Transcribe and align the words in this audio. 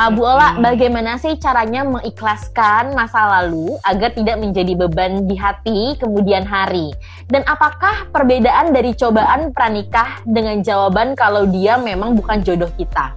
Uh, 0.00 0.08
Bu 0.16 0.24
Ola, 0.24 0.56
hmm. 0.56 0.64
bagaimana 0.64 1.20
sih 1.20 1.36
caranya 1.36 1.84
mengikhlaskan 1.84 2.96
masa 2.96 3.20
lalu 3.20 3.76
agar 3.84 4.16
tidak 4.16 4.40
menjadi 4.40 4.72
beban 4.72 5.28
di 5.28 5.36
hati 5.36 5.92
kemudian 6.00 6.48
hari? 6.48 6.88
Dan 7.28 7.44
apakah 7.44 8.08
perbedaan 8.08 8.72
dari 8.72 8.96
cobaan 8.96 9.52
pranikah 9.52 10.24
dengan 10.24 10.64
jawaban 10.64 11.12
kalau 11.12 11.44
dia 11.44 11.76
memang 11.76 12.16
bukan 12.16 12.40
jodoh 12.40 12.72
kita? 12.80 13.12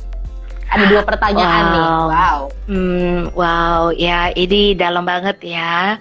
Ada 0.76 0.84
dua 0.92 1.08
pertanyaan 1.08 1.64
wow. 1.64 1.72
nih. 1.72 1.88
Wow. 1.88 2.40
Hmm, 2.68 3.20
wow, 3.32 3.82
ya 3.96 4.36
ini 4.36 4.76
dalam 4.76 5.08
banget 5.08 5.40
ya. 5.40 5.96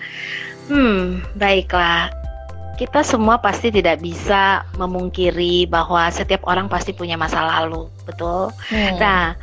Hmm, 0.67 1.23
baiklah. 1.39 2.11
Kita 2.75 3.07
semua 3.07 3.39
pasti 3.39 3.71
tidak 3.71 4.03
bisa 4.03 4.67
memungkiri 4.75 5.71
bahwa 5.71 6.11
setiap 6.11 6.43
orang 6.43 6.67
pasti 6.67 6.91
punya 6.91 7.15
masa 7.15 7.39
lalu, 7.47 7.87
betul? 8.03 8.51
Hmm. 8.67 8.99
Nah, 8.99 9.39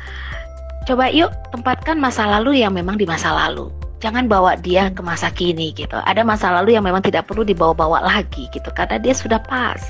coba 0.88 1.10
yuk 1.12 1.32
tempatkan 1.52 2.00
masa 2.00 2.28
lalu 2.28 2.62
yang 2.62 2.72
memang 2.76 2.96
di 2.96 3.04
masa 3.04 3.32
lalu. 3.32 3.68
Jangan 4.00 4.32
bawa 4.32 4.56
dia 4.56 4.88
ke 4.88 5.04
masa 5.04 5.28
kini 5.28 5.76
gitu. 5.76 6.00
Ada 6.08 6.24
masa 6.24 6.48
lalu 6.56 6.72
yang 6.76 6.88
memang 6.88 7.04
tidak 7.04 7.28
perlu 7.28 7.44
dibawa-bawa 7.44 8.00
lagi 8.00 8.48
gitu 8.56 8.68
karena 8.72 8.96
dia 8.96 9.12
sudah 9.12 9.36
pas. 9.44 9.80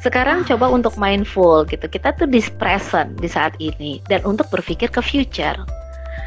Sekarang 0.00 0.44
ah. 0.44 0.46
coba 0.48 0.72
untuk 0.72 0.96
mindful 0.96 1.68
gitu. 1.68 1.84
Kita 1.84 2.16
tuh 2.16 2.28
di 2.28 2.40
present 2.56 3.16
di 3.20 3.28
saat 3.28 3.52
ini 3.60 4.00
dan 4.08 4.24
untuk 4.24 4.48
berpikir 4.48 4.88
ke 4.88 5.04
future. 5.04 5.56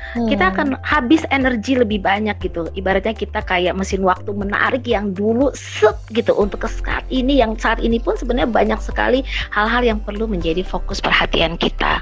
Hmm. 0.09 0.25
Kita 0.25 0.49
akan 0.49 0.81
habis 0.81 1.21
energi 1.29 1.77
lebih 1.77 2.01
banyak 2.01 2.33
gitu. 2.41 2.65
Ibaratnya 2.73 3.13
kita 3.13 3.45
kayak 3.45 3.77
mesin 3.77 4.01
waktu 4.01 4.33
menarik 4.33 4.81
yang 4.89 5.13
dulu 5.13 5.53
set 5.53 5.97
gitu 6.09 6.33
untuk 6.33 6.65
ke 6.65 6.69
saat 6.69 7.05
ini 7.13 7.37
yang 7.37 7.53
saat 7.61 7.77
ini 7.77 8.01
pun 8.01 8.17
sebenarnya 8.17 8.49
banyak 8.49 8.79
sekali 8.81 9.21
hal-hal 9.53 9.85
yang 9.85 10.01
perlu 10.01 10.25
menjadi 10.25 10.65
fokus 10.65 10.97
perhatian 10.97 11.61
kita. 11.61 12.01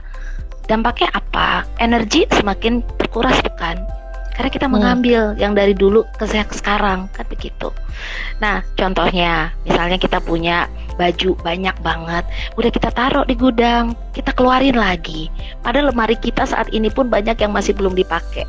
Dampaknya 0.68 1.10
apa? 1.16 1.64
Energi 1.80 2.28
semakin 2.36 2.84
terkuras 3.00 3.40
bukan? 3.44 3.80
Karena 4.38 4.50
kita 4.54 4.68
hmm. 4.70 4.74
mengambil 4.78 5.22
yang 5.40 5.58
dari 5.58 5.74
dulu 5.74 6.06
ke 6.20 6.30
sekarang 6.30 7.10
kan 7.16 7.26
begitu. 7.26 7.74
Nah, 8.38 8.62
contohnya 8.78 9.50
misalnya 9.66 9.98
kita 9.98 10.22
punya 10.22 10.70
baju 10.98 11.38
banyak 11.46 11.76
banget 11.86 12.26
udah 12.58 12.72
kita 12.74 12.90
taruh 12.92 13.24
di 13.30 13.38
gudang 13.38 13.94
kita 14.18 14.34
keluarin 14.34 14.76
lagi 14.76 15.30
padahal 15.62 15.94
lemari 15.94 16.18
kita 16.18 16.44
saat 16.44 16.68
ini 16.74 16.90
pun 16.90 17.08
banyak 17.08 17.38
yang 17.38 17.54
masih 17.54 17.78
belum 17.78 17.94
dipakai 17.94 18.44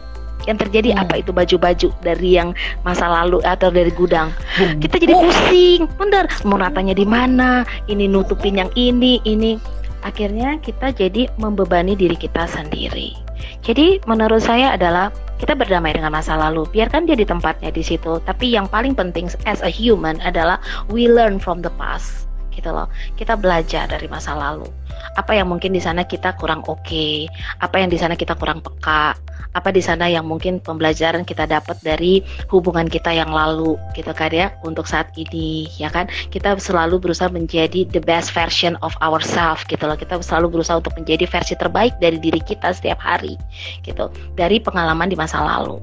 yang 0.49 0.57
terjadi 0.57 0.97
hmm. 0.97 1.03
apa 1.05 1.15
itu 1.21 1.31
baju-baju 1.31 1.89
dari 2.01 2.41
yang 2.41 2.57
masa 2.81 3.05
lalu 3.05 3.45
atau 3.45 3.69
dari 3.69 3.93
gudang 3.93 4.33
hmm. 4.57 4.81
kita 4.81 4.97
jadi 4.97 5.13
pusing 5.13 5.81
bener 6.01 6.25
mau 6.49 6.57
natanya 6.57 6.97
di 6.97 7.05
mana 7.05 7.69
ini 7.93 8.09
nutupin 8.09 8.57
yang 8.57 8.73
ini 8.73 9.21
ini 9.29 9.61
akhirnya 10.07 10.61
kita 10.61 10.95
jadi 10.95 11.31
membebani 11.41 11.95
diri 11.95 12.15
kita 12.15 12.47
sendiri 12.47 13.17
jadi 13.63 14.01
menurut 14.07 14.43
saya 14.43 14.75
adalah 14.75 15.11
kita 15.39 15.55
berdamai 15.55 15.95
dengan 15.95 16.11
masa 16.11 16.35
lalu. 16.35 16.67
Biarkan 16.75 17.07
dia 17.07 17.15
di 17.15 17.23
tempatnya 17.23 17.71
di 17.71 17.83
situ. 17.87 18.19
Tapi 18.27 18.51
yang 18.51 18.67
paling 18.67 18.99
penting 18.99 19.31
as 19.47 19.63
a 19.63 19.71
human 19.71 20.19
adalah 20.27 20.59
we 20.91 21.07
learn 21.07 21.39
from 21.39 21.63
the 21.63 21.71
past 21.79 22.28
gitu 22.59 22.75
loh. 22.75 22.91
Kita 23.15 23.39
belajar 23.39 23.87
dari 23.87 24.11
masa 24.11 24.35
lalu. 24.35 24.67
Apa 25.15 25.39
yang 25.39 25.47
mungkin 25.47 25.71
di 25.71 25.79
sana 25.79 26.03
kita 26.03 26.35
kurang 26.35 26.67
oke, 26.67 26.83
okay, 26.83 27.31
apa 27.63 27.79
yang 27.79 27.87
di 27.87 27.95
sana 27.95 28.19
kita 28.19 28.35
kurang 28.35 28.59
peka, 28.59 29.15
apa 29.55 29.69
di 29.71 29.79
sana 29.79 30.11
yang 30.11 30.27
mungkin 30.27 30.59
pembelajaran 30.59 31.23
kita 31.23 31.47
dapat 31.47 31.79
dari 31.87 32.21
hubungan 32.51 32.91
kita 32.91 33.15
yang 33.15 33.31
lalu 33.31 33.79
gitu 33.95 34.11
kan 34.11 34.35
ya 34.35 34.51
untuk 34.67 34.91
saat 34.91 35.15
ini 35.15 35.71
ya 35.79 35.87
kan. 35.89 36.11
Kita 36.35 36.59
selalu 36.59 36.99
berusaha 36.99 37.31
menjadi 37.31 37.87
the 37.95 38.03
best 38.03 38.35
version 38.35 38.75
of 38.83 38.93
ourselves 38.99 39.63
gitu 39.71 39.87
loh. 39.87 39.95
Kita 39.95 40.19
selalu 40.19 40.59
berusaha 40.59 40.83
untuk 40.83 40.99
menjadi 40.99 41.31
versi 41.31 41.55
terbaik 41.55 41.95
dari 42.03 42.19
diri 42.19 42.43
kita 42.43 42.75
setiap 42.75 42.99
hari 42.99 43.39
gitu 43.87 44.11
dari 44.35 44.59
pengalaman 44.59 45.07
di 45.07 45.15
masa 45.15 45.39
lalu. 45.41 45.79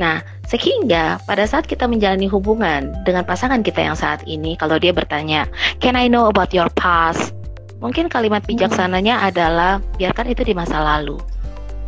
Nah, 0.00 0.24
sehingga 0.48 1.20
pada 1.28 1.44
saat 1.44 1.68
kita 1.68 1.84
menjalani 1.84 2.24
hubungan 2.24 2.96
dengan 3.04 3.28
pasangan 3.28 3.60
kita 3.60 3.84
yang 3.84 3.96
saat 3.96 4.24
ini, 4.24 4.56
kalau 4.56 4.80
dia 4.80 4.92
bertanya, 4.92 5.44
"Can 5.84 6.00
I 6.00 6.08
know 6.08 6.32
about 6.32 6.56
your 6.56 6.72
past?" 6.72 7.36
Mungkin 7.82 8.08
kalimat 8.08 8.46
bijaksananya 8.46 9.18
hmm. 9.18 9.28
adalah 9.28 9.72
biarkan 9.98 10.30
itu 10.30 10.46
di 10.46 10.54
masa 10.54 10.78
lalu. 10.80 11.18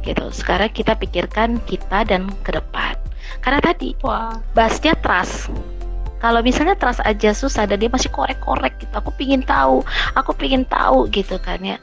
Gitu. 0.03 0.27
Sekarang 0.35 0.69
kita 0.75 0.99
pikirkan 0.99 1.63
kita 1.65 2.05
dan 2.05 2.29
ke 2.45 2.53
depan. 2.53 2.99
Karena 3.41 3.63
tadi 3.63 3.95
Wah. 4.03 4.37
bahasnya 4.53 4.99
trust. 5.01 5.49
Kalau 6.19 6.41
misalnya 6.43 6.75
trust 6.77 7.05
aja 7.05 7.31
susah 7.33 7.65
dan 7.69 7.79
dia 7.79 7.89
masih 7.89 8.11
korek-korek 8.11 8.75
gitu. 8.83 8.93
Aku 8.97 9.15
pingin 9.15 9.47
tahu, 9.47 9.87
aku 10.19 10.35
pingin 10.35 10.67
tahu 10.67 11.07
gitu 11.15 11.39
kan 11.39 11.63
ya. 11.63 11.79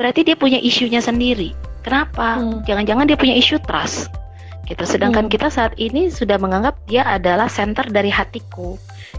Berarti 0.00 0.24
dia 0.26 0.34
punya 0.34 0.56
isunya 0.58 1.04
sendiri. 1.04 1.52
Kenapa? 1.84 2.40
Hmm. 2.40 2.64
Jangan-jangan 2.64 3.04
hmm. 3.04 3.10
dia 3.12 3.18
punya 3.20 3.36
isu 3.36 3.60
trust 3.68 4.21
gitu. 4.66 4.84
Sedangkan 4.86 5.26
hmm. 5.26 5.32
kita 5.32 5.48
saat 5.50 5.74
ini 5.78 6.08
sudah 6.08 6.38
menganggap 6.38 6.78
dia 6.86 7.02
adalah 7.06 7.46
center 7.50 7.86
dari 7.90 8.10
hatiku. 8.12 8.78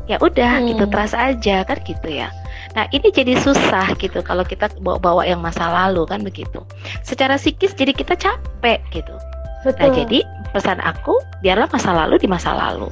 Ya 0.09 0.19
udah 0.19 0.59
hmm. 0.59 0.75
gitu 0.75 0.83
terasa 0.89 1.31
aja 1.31 1.63
kan 1.63 1.79
gitu 1.83 2.07
ya. 2.09 2.31
Nah 2.73 2.89
ini 2.89 3.13
jadi 3.13 3.37
susah 3.37 3.93
gitu 4.01 4.25
kalau 4.25 4.41
kita 4.41 4.71
bawa-bawa 4.81 5.27
yang 5.27 5.39
masa 5.39 5.69
lalu 5.69 6.07
kan 6.09 6.25
begitu. 6.25 6.65
Secara 7.05 7.37
psikis 7.37 7.75
jadi 7.77 7.93
kita 7.93 8.17
capek 8.17 8.81
gitu. 8.91 9.13
Nah, 9.13 9.71
Betul. 9.71 9.79
Nah 9.79 9.89
jadi 9.95 10.19
pesan 10.51 10.79
aku 10.83 11.13
biarlah 11.39 11.69
masa 11.71 11.91
lalu 11.95 12.19
di 12.19 12.27
masa 12.27 12.51
lalu. 12.51 12.91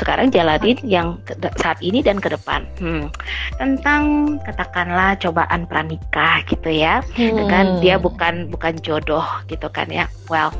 Sekarang 0.00 0.32
jalanin 0.32 0.80
yang 0.80 1.20
saat 1.60 1.76
ini 1.84 2.00
dan 2.00 2.16
ke 2.16 2.32
depan. 2.32 2.64
Hmm. 2.80 3.12
Tentang 3.60 4.36
katakanlah 4.48 5.20
cobaan 5.20 5.68
pranikah 5.68 6.40
gitu 6.48 6.72
ya. 6.72 7.04
Hmm. 7.12 7.44
Kan 7.52 7.66
dia 7.84 8.00
bukan 8.00 8.48
bukan 8.48 8.80
jodoh 8.80 9.24
gitu 9.44 9.68
kan 9.68 9.92
ya. 9.92 10.08
Well, 10.32 10.56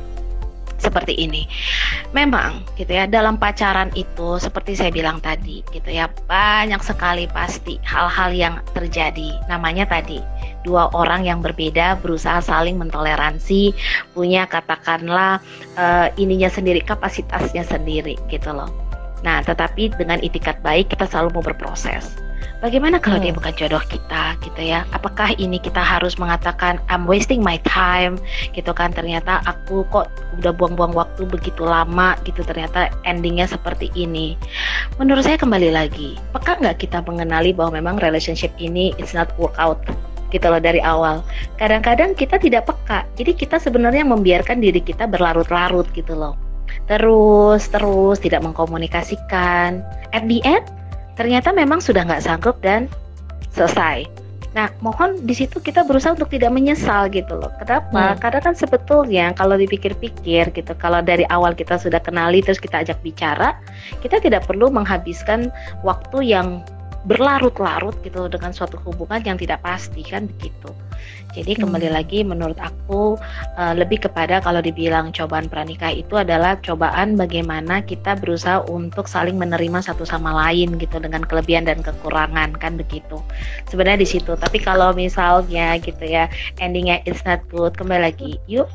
seperti 0.80 1.14
ini. 1.14 1.44
Memang 2.16 2.64
gitu 2.80 2.90
ya 2.90 3.04
dalam 3.04 3.36
pacaran 3.36 3.92
itu 3.92 4.40
seperti 4.40 4.74
saya 4.74 4.90
bilang 4.90 5.20
tadi 5.20 5.60
gitu 5.70 5.92
ya 5.92 6.08
banyak 6.24 6.80
sekali 6.80 7.28
pasti 7.28 7.76
hal-hal 7.84 8.32
yang 8.32 8.54
terjadi. 8.72 9.36
Namanya 9.46 9.84
tadi 9.86 10.24
dua 10.64 10.88
orang 10.96 11.28
yang 11.28 11.44
berbeda 11.44 12.00
berusaha 12.00 12.40
saling 12.40 12.80
mentoleransi, 12.80 13.76
punya 14.16 14.48
katakanlah 14.48 15.38
uh, 15.76 16.08
ininya 16.16 16.48
sendiri 16.48 16.80
kapasitasnya 16.80 17.62
sendiri 17.68 18.16
gitu 18.32 18.50
loh. 18.56 18.72
Nah, 19.20 19.44
tetapi 19.44 19.92
dengan 20.00 20.16
itikat 20.24 20.64
baik 20.64 20.96
kita 20.96 21.04
selalu 21.04 21.36
mau 21.36 21.44
berproses 21.44 22.29
Bagaimana 22.60 23.00
kalau 23.00 23.16
hmm. 23.16 23.24
dia 23.24 23.32
bukan 23.32 23.54
jodoh 23.56 23.80
kita 23.88 24.36
gitu 24.44 24.60
ya? 24.60 24.84
Apakah 24.92 25.32
ini 25.40 25.56
kita 25.56 25.80
harus 25.80 26.20
mengatakan 26.20 26.76
I'm 26.92 27.08
wasting 27.08 27.40
my 27.40 27.56
time 27.64 28.20
gitu 28.52 28.76
kan? 28.76 28.92
Ternyata 28.92 29.40
aku 29.48 29.88
kok 29.88 30.12
udah 30.36 30.52
buang-buang 30.52 30.92
waktu 30.92 31.24
begitu 31.24 31.64
lama 31.64 32.20
gitu 32.28 32.44
ternyata 32.44 32.92
endingnya 33.08 33.48
seperti 33.48 33.88
ini. 33.96 34.36
Menurut 35.00 35.24
saya 35.24 35.40
kembali 35.40 35.72
lagi, 35.72 36.20
peka 36.36 36.60
nggak 36.60 36.84
kita 36.84 37.00
mengenali 37.08 37.56
bahwa 37.56 37.80
memang 37.80 37.96
relationship 38.04 38.52
ini 38.60 38.92
it's 39.00 39.16
not 39.16 39.32
work 39.40 39.56
out 39.56 39.80
gitu 40.28 40.44
loh 40.46 40.60
dari 40.60 40.84
awal. 40.84 41.24
Kadang-kadang 41.56 42.12
kita 42.12 42.36
tidak 42.36 42.68
peka, 42.68 43.08
jadi 43.16 43.32
kita 43.34 43.56
sebenarnya 43.56 44.04
membiarkan 44.04 44.60
diri 44.60 44.84
kita 44.84 45.08
berlarut-larut 45.08 45.88
gitu 45.96 46.12
loh. 46.12 46.36
Terus, 46.86 47.66
terus 47.70 48.18
tidak 48.22 48.46
mengkomunikasikan. 48.46 49.82
At 50.14 50.26
the 50.26 50.38
end, 50.46 50.66
ternyata 51.14 51.54
memang 51.54 51.82
sudah 51.82 52.06
nggak 52.06 52.24
sanggup 52.24 52.58
dan 52.62 52.90
selesai. 53.54 54.06
Nah, 54.50 54.66
mohon 54.82 55.14
di 55.22 55.30
situ 55.30 55.62
kita 55.62 55.86
berusaha 55.86 56.18
untuk 56.18 56.26
tidak 56.26 56.50
menyesal 56.50 57.06
gitu 57.06 57.38
loh. 57.38 57.54
Kenapa? 57.62 58.14
Hmm. 58.14 58.18
Karena 58.18 58.40
kan 58.42 58.54
sebetulnya 58.58 59.30
kalau 59.38 59.54
dipikir-pikir 59.54 60.50
gitu, 60.50 60.72
kalau 60.74 60.98
dari 60.98 61.22
awal 61.30 61.54
kita 61.54 61.78
sudah 61.78 62.02
kenali 62.02 62.42
terus 62.42 62.58
kita 62.58 62.82
ajak 62.82 62.98
bicara, 63.06 63.54
kita 64.02 64.18
tidak 64.18 64.42
perlu 64.50 64.66
menghabiskan 64.66 65.54
waktu 65.86 66.34
yang 66.34 66.66
berlarut-larut 67.08 67.96
gitu 68.04 68.28
dengan 68.28 68.52
suatu 68.52 68.76
hubungan 68.84 69.24
yang 69.24 69.38
tidak 69.40 69.64
pasti 69.64 70.04
kan 70.04 70.28
begitu. 70.28 70.68
Jadi 71.30 71.62
kembali 71.62 71.88
hmm. 71.88 71.96
lagi 71.96 72.20
menurut 72.26 72.58
aku 72.58 73.14
uh, 73.56 73.74
lebih 73.78 74.02
kepada 74.02 74.42
kalau 74.42 74.58
dibilang 74.58 75.14
cobaan 75.14 75.46
pranikah 75.46 75.94
itu 75.94 76.18
adalah 76.18 76.58
cobaan 76.60 77.14
bagaimana 77.14 77.80
kita 77.86 78.18
berusaha 78.18 78.66
untuk 78.66 79.06
saling 79.06 79.38
menerima 79.38 79.80
satu 79.80 80.02
sama 80.02 80.34
lain 80.34 80.76
gitu 80.76 80.98
dengan 80.98 81.22
kelebihan 81.22 81.64
dan 81.64 81.80
kekurangan 81.80 82.52
kan 82.58 82.74
begitu. 82.74 83.22
Sebenarnya 83.70 84.02
di 84.02 84.08
situ. 84.10 84.34
Tapi 84.34 84.58
kalau 84.58 84.90
misalnya 84.92 85.78
gitu 85.78 86.02
ya 86.02 86.26
endingnya 86.58 87.00
it's 87.06 87.22
not 87.22 87.40
good 87.48 87.72
kembali 87.78 88.10
lagi 88.10 88.36
yuk 88.50 88.66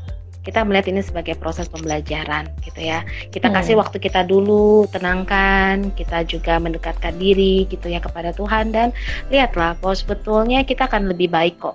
kita 0.46 0.62
melihat 0.62 0.86
ini 0.94 1.02
sebagai 1.02 1.34
proses 1.34 1.66
pembelajaran 1.66 2.46
gitu 2.62 2.86
ya 2.86 3.02
kita 3.34 3.50
hmm. 3.50 3.56
kasih 3.58 3.74
waktu 3.74 3.98
kita 3.98 4.22
dulu 4.22 4.86
tenangkan 4.94 5.90
kita 5.98 6.22
juga 6.22 6.62
mendekatkan 6.62 7.18
diri 7.18 7.66
gitu 7.66 7.90
ya 7.90 7.98
kepada 7.98 8.30
Tuhan 8.30 8.70
dan 8.70 8.94
lihatlah 9.34 9.74
bahwa 9.82 9.98
sebetulnya 9.98 10.62
kita 10.62 10.86
akan 10.86 11.10
lebih 11.10 11.34
baik 11.34 11.58
kok 11.58 11.74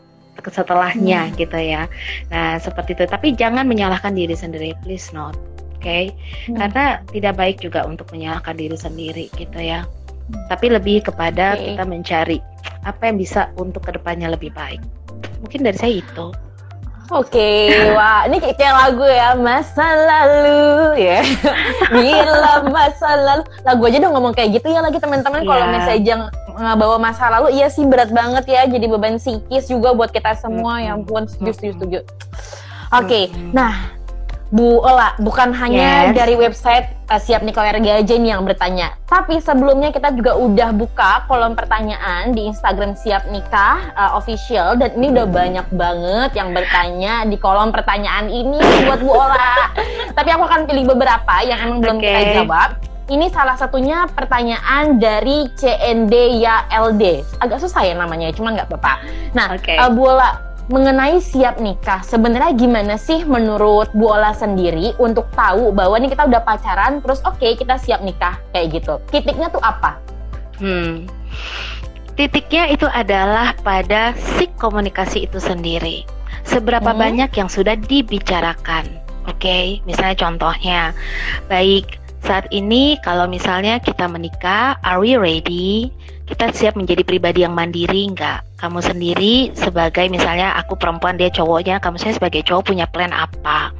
setelahnya 0.49 1.29
hmm. 1.29 1.37
gitu 1.37 1.59
ya. 1.59 1.85
Nah, 2.33 2.57
seperti 2.57 2.97
itu. 2.97 3.05
Tapi 3.05 3.37
jangan 3.37 3.69
menyalahkan 3.69 4.15
diri 4.15 4.33
sendiri, 4.33 4.73
please 4.81 5.13
not. 5.13 5.37
Oke. 5.77 5.85
Okay? 5.85 6.03
Hmm. 6.49 6.57
Karena 6.57 6.85
tidak 7.13 7.33
baik 7.37 7.57
juga 7.61 7.85
untuk 7.85 8.09
menyalahkan 8.09 8.57
diri 8.57 8.73
sendiri 8.73 9.29
gitu 9.37 9.59
ya. 9.61 9.85
Hmm. 9.85 10.47
Tapi 10.49 10.73
lebih 10.73 11.05
kepada 11.05 11.59
okay. 11.59 11.77
kita 11.77 11.83
mencari 11.85 12.37
apa 12.81 13.01
yang 13.05 13.21
bisa 13.21 13.53
untuk 13.61 13.85
ke 13.85 13.93
depannya 13.93 14.33
lebih 14.33 14.49
baik. 14.57 14.81
Mungkin 15.45 15.61
dari 15.61 15.77
saya 15.77 15.93
itu. 16.01 16.33
Oke, 17.11 17.43
okay, 17.67 17.91
wah 17.91 18.23
ini 18.23 18.39
kayak, 18.39 18.55
kayak 18.55 18.71
lagu 18.71 19.03
ya 19.03 19.35
masa 19.35 19.83
lalu 19.83 21.03
ya. 21.03 21.19
Bila 21.91 22.63
masa 22.71 23.09
lalu, 23.19 23.43
lagu 23.67 23.81
aja 23.83 23.97
dong 23.99 24.15
ngomong 24.15 24.31
kayak 24.31 24.55
gitu 24.55 24.71
ya 24.71 24.79
lagi 24.79 24.95
teman-teman. 24.95 25.43
Kalau 25.43 25.59
yeah. 25.67 25.75
message 25.75 26.07
yang 26.07 26.31
bawa 26.55 26.95
masa 27.03 27.27
lalu, 27.27 27.59
iya 27.59 27.67
sih 27.67 27.83
berat 27.83 28.15
banget 28.15 28.47
ya. 28.47 28.63
Jadi 28.63 28.87
beban 28.87 29.19
psikis 29.19 29.67
juga 29.67 29.91
buat 29.91 30.07
kita 30.15 30.39
semua. 30.39 30.79
Mm 30.79 30.79
-hmm. 30.79 30.87
Ya 30.87 30.91
ampun, 30.95 31.23
setuju, 31.27 31.51
setuju, 31.51 31.71
setuju. 31.75 31.99
Oke, 31.99 32.07
okay, 32.95 33.23
mm 33.27 33.35
-hmm. 33.35 33.51
nah 33.51 33.73
Bu 34.51 34.83
Ola, 34.83 35.15
bukan 35.15 35.55
hanya 35.55 36.11
yes. 36.11 36.19
dari 36.19 36.35
website 36.35 36.91
uh, 37.07 37.15
Siap 37.15 37.39
Nikah 37.39 37.71
RG 37.71 37.87
aja 38.03 38.13
nih 38.19 38.35
yang 38.35 38.43
bertanya. 38.43 38.99
Tapi 39.07 39.39
sebelumnya 39.39 39.95
kita 39.95 40.11
juga 40.11 40.35
udah 40.35 40.75
buka 40.75 41.23
kolom 41.31 41.55
pertanyaan 41.55 42.35
di 42.35 42.51
Instagram 42.51 42.99
Siap 42.99 43.31
Nikah 43.31 43.95
uh, 43.95 44.11
official 44.19 44.75
dan 44.75 44.91
ini 44.99 45.15
udah 45.15 45.23
banyak 45.23 45.67
banget 45.71 46.35
yang 46.35 46.51
bertanya 46.51 47.23
di 47.23 47.39
kolom 47.39 47.71
pertanyaan 47.71 48.27
ini 48.27 48.59
buat 48.91 48.99
Bu 48.99 49.15
Ola. 49.15 49.71
Tapi 50.19 50.29
aku 50.35 50.43
akan 50.43 50.67
pilih 50.67 50.83
beberapa 50.83 51.35
yang 51.47 51.71
emang 51.71 51.79
belum 51.79 51.97
okay. 52.03 52.11
kita 52.11 52.21
jawab. 52.43 52.69
Ini 53.07 53.31
salah 53.31 53.55
satunya 53.55 54.03
pertanyaan 54.11 54.99
dari 54.99 55.47
CND 55.55 56.43
ya 56.43 56.67
LD. 56.67 57.23
Agak 57.39 57.63
susah 57.63 57.87
ya 57.87 57.95
namanya, 57.95 58.27
cuma 58.35 58.51
nggak 58.51 58.67
apa-apa. 58.67 58.99
Nah, 59.31 59.55
okay. 59.55 59.79
uh, 59.79 59.87
Bu 59.87 60.11
Ola, 60.11 60.50
mengenai 60.71 61.19
siap 61.19 61.59
nikah, 61.59 61.99
sebenarnya 62.01 62.55
gimana 62.55 62.95
sih 62.95 63.27
menurut 63.27 63.91
Bu 63.91 64.09
Ola 64.09 64.31
sendiri 64.31 64.95
untuk 64.97 65.27
tahu 65.35 65.75
bahwa 65.75 65.99
nih 65.99 66.15
kita 66.15 66.25
udah 66.25 66.41
pacaran, 66.41 67.03
terus 67.03 67.19
oke 67.27 67.37
okay, 67.37 67.59
kita 67.59 67.75
siap 67.75 67.99
nikah 68.01 68.39
kayak 68.55 68.79
gitu. 68.79 68.97
Titiknya 69.11 69.51
tuh 69.51 69.59
apa? 69.59 69.99
Hmm, 70.57 71.11
titiknya 72.15 72.71
itu 72.71 72.87
adalah 72.87 73.51
pada 73.61 74.15
si 74.39 74.47
komunikasi 74.55 75.27
itu 75.27 75.37
sendiri. 75.43 76.07
Seberapa 76.47 76.95
hmm. 76.95 76.99
banyak 76.99 77.31
yang 77.35 77.51
sudah 77.51 77.75
dibicarakan? 77.75 78.87
Oke, 79.29 79.37
okay? 79.37 79.65
misalnya 79.85 80.17
contohnya, 80.17 80.81
baik 81.45 82.01
saat 82.21 82.49
ini 82.53 82.97
kalau 83.01 83.25
misalnya 83.25 83.77
kita 83.81 84.05
menikah, 84.05 84.77
are 84.85 85.01
we 85.01 85.17
ready? 85.17 85.89
Kita 86.31 86.47
siap 86.55 86.79
menjadi 86.79 87.03
pribadi 87.03 87.43
yang 87.43 87.51
mandiri 87.51 88.07
enggak? 88.07 88.51
kamu 88.61 88.77
sendiri 88.77 89.49
sebagai 89.57 90.05
misalnya 90.13 90.53
aku 90.53 90.77
perempuan 90.77 91.17
dia 91.17 91.33
cowoknya 91.33 91.81
kamu 91.81 91.97
saya 91.97 92.13
sebagai 92.13 92.45
cowok 92.45 92.69
punya 92.69 92.85
plan 92.85 93.09
apa 93.09 93.73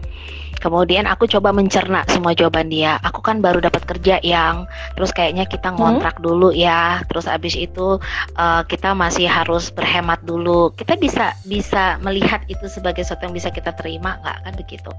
Kemudian 0.61 1.09
aku 1.09 1.25
coba 1.25 1.49
mencerna 1.49 2.05
semua 2.05 2.37
jawaban 2.37 2.69
dia. 2.69 3.01
Aku 3.01 3.19
kan 3.25 3.41
baru 3.41 3.57
dapat 3.57 3.81
kerja 3.89 4.21
yang 4.21 4.69
terus 4.93 5.09
kayaknya 5.09 5.49
kita 5.49 5.73
hmm? 5.73 5.77
ngontrak 5.81 6.21
hmm? 6.21 6.23
dulu 6.23 6.53
ya. 6.53 7.01
Terus 7.09 7.25
abis 7.25 7.57
itu 7.57 7.97
uh, 8.37 8.61
kita 8.69 8.93
masih 8.93 9.25
harus 9.25 9.73
berhemat 9.73 10.21
dulu. 10.21 10.69
Kita 10.77 10.93
bisa 11.01 11.33
bisa 11.49 11.97
melihat 12.05 12.45
itu 12.45 12.69
sebagai 12.69 13.01
sesuatu 13.01 13.25
yang 13.25 13.35
bisa 13.35 13.49
kita 13.49 13.73
terima 13.73 14.21
nggak 14.21 14.37
kan 14.45 14.53
begitu. 14.53 14.91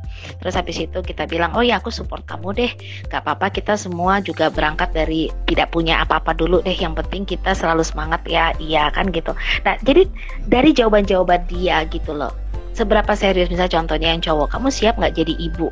Terus 0.42 0.54
abis 0.58 0.76
itu 0.82 0.98
kita 0.98 1.30
bilang 1.30 1.54
oh 1.54 1.62
ya 1.62 1.78
aku 1.78 1.94
support 1.94 2.26
kamu 2.26 2.58
deh. 2.58 2.72
Gak 3.06 3.22
apa-apa 3.22 3.54
kita 3.54 3.78
semua 3.78 4.18
juga 4.18 4.50
berangkat 4.50 4.90
dari 4.90 5.30
tidak 5.46 5.70
punya 5.70 6.02
apa-apa 6.02 6.34
dulu 6.34 6.58
deh. 6.66 6.74
Yang 6.74 7.06
penting 7.06 7.22
kita 7.38 7.54
selalu 7.54 7.86
semangat 7.86 8.26
ya. 8.26 8.50
Iya 8.58 8.90
kan 8.90 9.14
gitu. 9.14 9.30
Nah 9.62 9.78
jadi 9.86 10.10
dari 10.50 10.74
jawaban-jawaban 10.74 11.46
dia 11.46 11.86
gitu 11.86 12.10
loh 12.10 12.41
seberapa 12.72 13.12
serius 13.16 13.52
misalnya 13.52 13.80
contohnya 13.80 14.08
yang 14.12 14.22
cowok 14.24 14.52
kamu 14.52 14.68
siap 14.72 14.94
nggak 14.98 15.14
jadi 15.16 15.34
ibu 15.38 15.68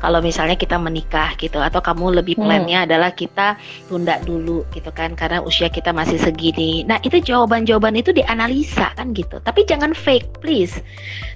kalau 0.00 0.24
misalnya 0.24 0.56
kita 0.56 0.80
menikah 0.80 1.36
gitu 1.36 1.60
atau 1.60 1.84
kamu 1.84 2.24
lebih 2.24 2.40
hmm. 2.40 2.44
plannya 2.48 2.78
hmm. 2.82 2.86
adalah 2.88 3.12
kita 3.12 3.60
tunda 3.86 4.16
dulu 4.24 4.64
gitu 4.72 4.88
kan 4.96 5.12
karena 5.12 5.44
usia 5.44 5.68
kita 5.68 5.92
masih 5.92 6.16
segini. 6.16 6.82
Nah, 6.88 6.96
itu 7.04 7.20
jawaban-jawaban 7.20 8.00
itu 8.00 8.10
dianalisa 8.16 8.96
kan 8.96 9.12
gitu. 9.12 9.38
Tapi 9.44 9.68
jangan 9.68 9.92
fake, 9.92 10.40
please. 10.40 10.80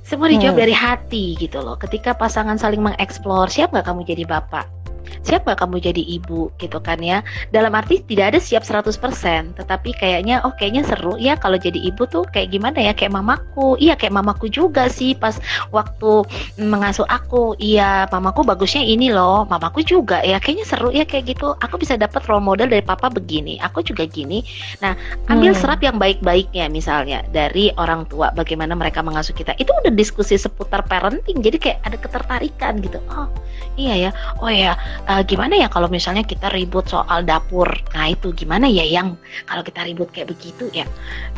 Semua 0.01 0.33
dijawab 0.33 0.57
hmm. 0.57 0.65
dari 0.65 0.75
hati 0.75 1.25
gitu 1.37 1.61
loh. 1.61 1.77
Ketika 1.77 2.17
pasangan 2.17 2.57
saling 2.57 2.81
mengeksplor, 2.81 3.53
siap 3.53 3.69
nggak 3.69 3.85
kamu 3.85 4.01
jadi 4.09 4.25
bapak? 4.25 4.74
Siap 5.25 5.49
gak 5.49 5.59
kamu 5.61 5.81
jadi 5.83 6.03
ibu 6.21 6.53
gitu 6.63 6.79
kan 6.79 7.01
ya? 7.03 7.27
Dalam 7.51 7.75
arti 7.75 8.05
tidak 8.07 8.37
ada 8.37 8.39
siap 8.41 8.63
100% 8.63 9.59
tetapi 9.59 9.91
kayaknya 9.99 10.45
oh 10.47 10.53
kayaknya 10.55 10.87
seru 10.87 11.19
ya 11.19 11.35
kalau 11.35 11.59
jadi 11.59 11.77
ibu 11.77 12.07
tuh 12.07 12.23
kayak 12.31 12.55
gimana 12.55 12.79
ya? 12.79 12.93
Kayak 12.95 13.19
mamaku. 13.19 13.77
Iya 13.81 13.99
kayak 13.99 14.15
mamaku 14.15 14.47
juga 14.53 14.87
sih 14.87 15.19
pas 15.19 15.37
waktu 15.75 16.25
mengasuh 16.61 17.09
aku. 17.11 17.59
Iya 17.59 18.07
mamaku 18.13 18.47
bagusnya 18.47 18.85
ini 18.85 19.11
loh 19.11 19.49
mamaku 19.49 19.83
juga 19.83 20.23
ya. 20.23 20.39
Kayaknya 20.39 20.67
seru 20.69 20.89
ya 20.95 21.03
kayak 21.09 21.35
gitu. 21.35 21.57
Aku 21.59 21.81
bisa 21.81 21.99
dapat 21.99 22.23
role 22.31 22.45
model 22.45 22.71
dari 22.71 22.85
papa 22.85 23.11
begini 23.11 23.57
aku 23.65 23.81
juga 23.81 24.05
gini. 24.05 24.45
Nah 24.85 24.93
ambil 25.33 25.55
hmm. 25.55 25.61
serap 25.61 25.81
yang 25.81 25.97
baik-baiknya 25.97 26.69
misalnya 26.69 27.25
dari 27.31 27.71
orang 27.81 28.05
tua 28.11 28.31
bagaimana 28.37 28.77
mereka 28.77 29.01
mengasuh 29.01 29.33
kita. 29.33 29.57
Itu 29.57 29.73
udah 29.73 29.93
diskusi 29.95 30.37
seputar 30.37 30.85
parenting 30.85 31.41
jadi 31.41 31.57
kayak 31.57 31.79
ada 31.87 31.97
ketertarikan 31.97 32.83
gitu. 32.85 32.99
Oh 33.09 33.31
iya 33.79 34.09
ya. 34.09 34.11
Oh 34.43 34.51
ya 34.51 34.75
uh, 35.07 35.14
gimana 35.23 35.55
ya 35.55 35.71
kalau 35.71 35.87
misalnya 35.87 36.27
kita 36.27 36.51
ribut 36.51 36.91
soal 36.91 37.23
dapur? 37.23 37.71
Nah 37.95 38.11
itu 38.11 38.35
gimana 38.35 38.67
ya 38.67 38.83
yang 38.83 39.15
kalau 39.47 39.63
kita 39.63 39.87
ribut 39.87 40.11
kayak 40.11 40.35
begitu 40.35 40.67
ya? 40.75 40.89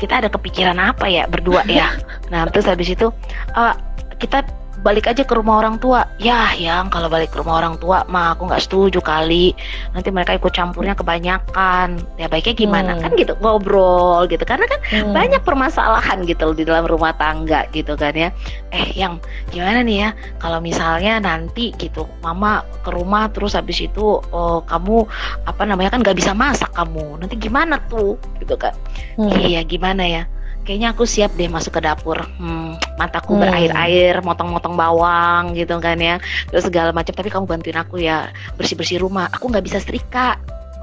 Kita 0.00 0.24
ada 0.24 0.32
kepikiran 0.32 0.80
apa 0.80 1.04
ya 1.10 1.28
berdua 1.28 1.66
ya? 1.68 1.92
Nah 2.32 2.48
terus 2.48 2.66
habis 2.66 2.88
itu 2.90 3.12
uh, 3.54 3.74
kita 4.16 4.42
balik 4.84 5.08
aja 5.08 5.24
ke 5.24 5.32
rumah 5.32 5.64
orang 5.64 5.80
tua. 5.80 6.04
Ya 6.20 6.52
yang 6.56 6.92
kalau 6.92 7.08
balik 7.08 7.32
ke 7.32 7.40
rumah 7.40 7.60
orang 7.64 7.80
tua 7.80 8.04
mah 8.08 8.36
aku 8.36 8.48
nggak 8.48 8.62
setuju 8.62 9.00
kali. 9.00 9.56
Nanti 9.96 10.08
mereka 10.12 10.36
ikut 10.36 10.52
campurnya 10.52 10.92
kebanyakan. 10.92 12.00
Ya 12.20 12.26
baiknya 12.28 12.54
gimana? 12.56 12.92
Hmm. 12.96 13.02
kan 13.06 13.10
gitu 13.16 13.32
ngobrol 13.40 14.28
gitu. 14.28 14.42
Karena 14.44 14.68
kan 14.68 14.80
hmm. 14.92 15.12
banyak 15.16 15.42
permasalahan 15.42 16.24
gitu 16.28 16.52
di 16.52 16.62
dalam 16.68 16.84
rumah 16.84 17.16
tangga 17.16 17.64
gitu 17.72 17.96
kan 17.96 18.12
ya. 18.12 18.28
Eh 18.74 18.92
yang 18.96 19.20
gimana 19.50 19.80
nih 19.80 19.96
ya? 20.06 20.10
Kalau 20.42 20.60
misalnya 20.60 21.18
nanti 21.22 21.72
gitu 21.80 22.04
mama 22.20 22.62
ke 22.84 22.92
rumah 22.92 23.32
terus 23.32 23.56
habis 23.56 23.80
itu 23.80 24.20
oh, 24.20 24.60
kamu 24.68 25.06
apa 25.48 25.62
namanya 25.64 25.96
kan 25.96 26.00
nggak 26.04 26.18
bisa 26.18 26.36
masak 26.36 26.70
kamu. 26.76 27.18
Nanti 27.20 27.34
gimana 27.40 27.80
tuh? 27.88 28.20
Gitu 28.38 28.54
kan. 28.58 28.76
Hmm. 29.16 29.32
iya 29.32 29.64
gimana 29.64 30.04
ya 30.04 30.28
kayaknya 30.66 30.90
aku 30.92 31.06
siap 31.06 31.30
deh 31.38 31.46
masuk 31.46 31.78
ke 31.78 31.80
dapur 31.80 32.18
hmm, 32.18 32.98
mataku 32.98 33.38
hmm. 33.38 33.40
berair-air 33.46 34.18
motong-motong 34.26 34.74
bawang 34.74 35.54
gitu 35.54 35.78
kan 35.78 35.96
ya 36.02 36.18
terus 36.50 36.66
segala 36.66 36.90
macam 36.90 37.14
tapi 37.14 37.30
kamu 37.30 37.46
bantuin 37.46 37.78
aku 37.78 38.02
ya 38.02 38.34
bersih-bersih 38.58 38.98
rumah 38.98 39.30
aku 39.30 39.46
nggak 39.46 39.64
bisa 39.64 39.78
setrika 39.78 40.36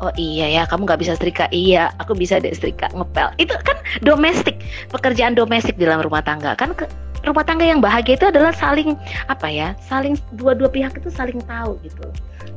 Oh 0.03 0.11
iya 0.19 0.51
ya, 0.51 0.63
kamu 0.67 0.83
nggak 0.83 0.99
bisa 0.99 1.15
setrika. 1.15 1.47
Iya, 1.47 1.95
aku 1.95 2.11
bisa 2.11 2.35
deh 2.35 2.51
setrika, 2.51 2.91
ngepel. 2.91 3.31
Itu 3.39 3.55
kan 3.63 3.79
domestik, 4.03 4.59
pekerjaan 4.91 5.31
domestik 5.31 5.79
di 5.79 5.87
dalam 5.87 6.03
rumah 6.03 6.19
tangga. 6.19 6.59
Kan 6.59 6.75
ke, 6.75 6.83
rumah 7.23 7.47
tangga 7.47 7.63
yang 7.63 7.79
bahagia 7.79 8.19
itu 8.19 8.27
adalah 8.27 8.51
saling 8.51 8.99
apa 9.31 9.47
ya? 9.47 9.71
Saling 9.87 10.19
dua-dua 10.35 10.67
pihak 10.67 10.99
itu 10.99 11.07
saling 11.07 11.39
tahu 11.47 11.79
gitu. 11.87 12.03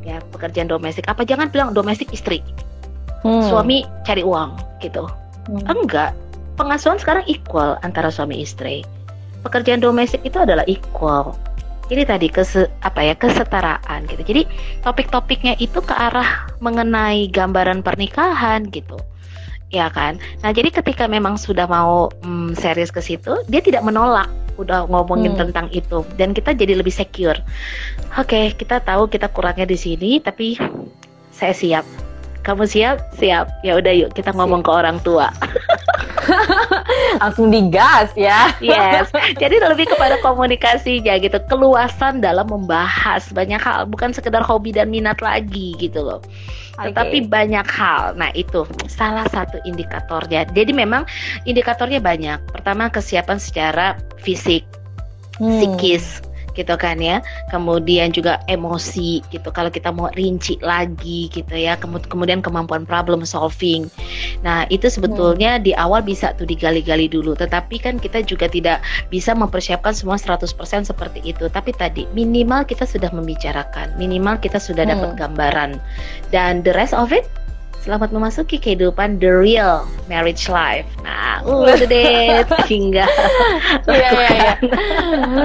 Ya, 0.03 0.19
pekerjaan 0.35 0.67
domestik. 0.67 1.07
Apa 1.07 1.23
jangan 1.23 1.47
bilang 1.47 1.71
domestik 1.71 2.11
istri. 2.11 2.43
Hmm. 3.23 3.47
Suami 3.47 3.87
cari 4.03 4.27
uang 4.27 4.59
gitu. 4.83 5.07
Hmm. 5.47 5.63
Enggak, 5.71 6.11
pengasuhan 6.57 6.99
sekarang 6.99 7.25
equal 7.29 7.77
antara 7.85 8.09
suami 8.09 8.43
istri. 8.43 8.83
Pekerjaan 9.45 9.79
domestik 9.79 10.25
itu 10.27 10.41
adalah 10.41 10.67
equal. 10.67 11.37
Jadi 11.87 12.03
tadi 12.03 12.27
kese, 12.27 12.67
apa 12.83 12.99
ya 12.99 13.15
kesetaraan 13.15 14.11
gitu. 14.11 14.23
Jadi 14.27 14.43
topik-topiknya 14.83 15.55
itu 15.63 15.79
ke 15.79 15.95
arah 15.95 16.51
mengenai 16.59 17.31
gambaran 17.31 17.87
pernikahan 17.87 18.67
gitu. 18.75 18.99
Ya 19.71 19.87
kan? 19.95 20.19
Nah, 20.43 20.51
jadi 20.51 20.75
ketika 20.75 21.07
memang 21.07 21.39
sudah 21.39 21.71
mau 21.71 22.11
hmm, 22.27 22.59
serius 22.59 22.91
ke 22.91 22.99
situ, 22.99 23.39
dia 23.47 23.63
tidak 23.63 23.87
menolak 23.87 24.27
udah 24.57 24.89
ngomongin 24.89 25.37
hmm. 25.37 25.41
tentang 25.47 25.67
itu 25.71 26.01
dan 26.17 26.33
kita 26.33 26.57
jadi 26.57 26.81
lebih 26.81 26.93
secure. 26.93 27.37
Oke, 28.17 28.27
okay, 28.27 28.45
kita 28.57 28.81
tahu 28.81 29.07
kita 29.07 29.29
kurangnya 29.31 29.69
di 29.69 29.77
sini 29.77 30.19
tapi 30.19 30.57
saya 31.31 31.53
siap. 31.53 31.85
Kamu 32.41 32.65
siap? 32.65 33.13
Siap. 33.21 33.67
Ya 33.67 33.77
udah 33.77 33.93
yuk 33.93 34.11
kita 34.17 34.33
ngomong 34.33 34.65
siap. 34.65 34.69
ke 34.71 34.73
orang 34.73 34.97
tua. 35.05 35.29
langsung 37.23 37.49
digas 37.53 38.11
ya. 38.19 38.53
Yes. 38.59 39.11
Jadi 39.37 39.63
lebih 39.63 39.87
kepada 39.91 40.19
komunikasinya 40.21 41.17
gitu, 41.21 41.39
keluasan 41.47 42.21
dalam 42.21 42.49
membahas 42.51 43.29
banyak 43.33 43.61
hal, 43.61 43.87
bukan 43.89 44.13
sekedar 44.13 44.43
hobi 44.43 44.75
dan 44.75 44.91
minat 44.91 45.21
lagi 45.23 45.77
gitu 45.79 46.03
loh. 46.03 46.21
Okay. 46.77 46.93
Tetapi 46.93 47.19
banyak 47.33 47.67
hal. 47.67 48.13
Nah, 48.21 48.29
itu 48.37 48.69
salah 48.91 49.25
satu 49.33 49.57
indikatornya. 49.65 50.45
Jadi 50.53 50.77
memang 50.77 51.09
indikatornya 51.49 52.03
banyak. 52.05 52.39
Pertama 52.53 52.93
kesiapan 52.93 53.41
secara 53.41 53.97
fisik, 54.21 54.67
hmm. 55.41 55.57
psikis, 55.57 56.26
gitu 56.57 56.75
kan 56.75 56.99
ya. 56.99 57.23
Kemudian 57.53 58.11
juga 58.11 58.41
emosi 58.51 59.23
gitu 59.31 59.49
kalau 59.53 59.69
kita 59.69 59.93
mau 59.93 60.09
rinci 60.17 60.57
lagi 60.65 61.29
gitu 61.31 61.53
ya. 61.53 61.77
Kemudian 61.81 62.41
kemampuan 62.43 62.89
problem 62.89 63.23
solving. 63.23 63.87
Nah 64.43 64.67
itu 64.73 64.89
sebetulnya 64.89 65.61
hmm. 65.61 65.63
di 65.63 65.73
awal 65.77 66.03
bisa 66.03 66.33
tuh 66.35 66.49
digali-gali 66.49 67.07
dulu. 67.07 67.37
Tetapi 67.37 67.77
kan 67.79 68.01
kita 68.01 68.25
juga 68.25 68.49
tidak 68.51 68.83
bisa 69.13 69.37
mempersiapkan 69.37 69.93
semua 69.93 70.17
100% 70.17 70.49
seperti 70.89 71.21
itu. 71.23 71.47
Tapi 71.53 71.71
tadi 71.77 72.09
minimal 72.17 72.65
kita 72.65 72.89
sudah 72.89 73.13
membicarakan. 73.13 73.95
Minimal 74.01 74.41
kita 74.41 74.57
sudah 74.57 74.89
dapat 74.89 75.15
hmm. 75.15 75.19
gambaran. 75.21 75.71
Dan 76.33 76.65
the 76.65 76.73
rest 76.75 76.97
of 76.97 77.13
it 77.15 77.29
selamat 77.87 78.11
memasuki 78.11 78.59
kehidupan 78.59 79.23
the 79.23 79.31
real 79.31 79.87
marriage 80.11 80.51
life. 80.51 80.83
Nah, 81.07 81.39
udah 81.47 81.87
deh 81.87 82.43
hingga 82.71 83.07
Iya 83.87 84.09
iya 84.11 84.31
iya. 84.35 84.55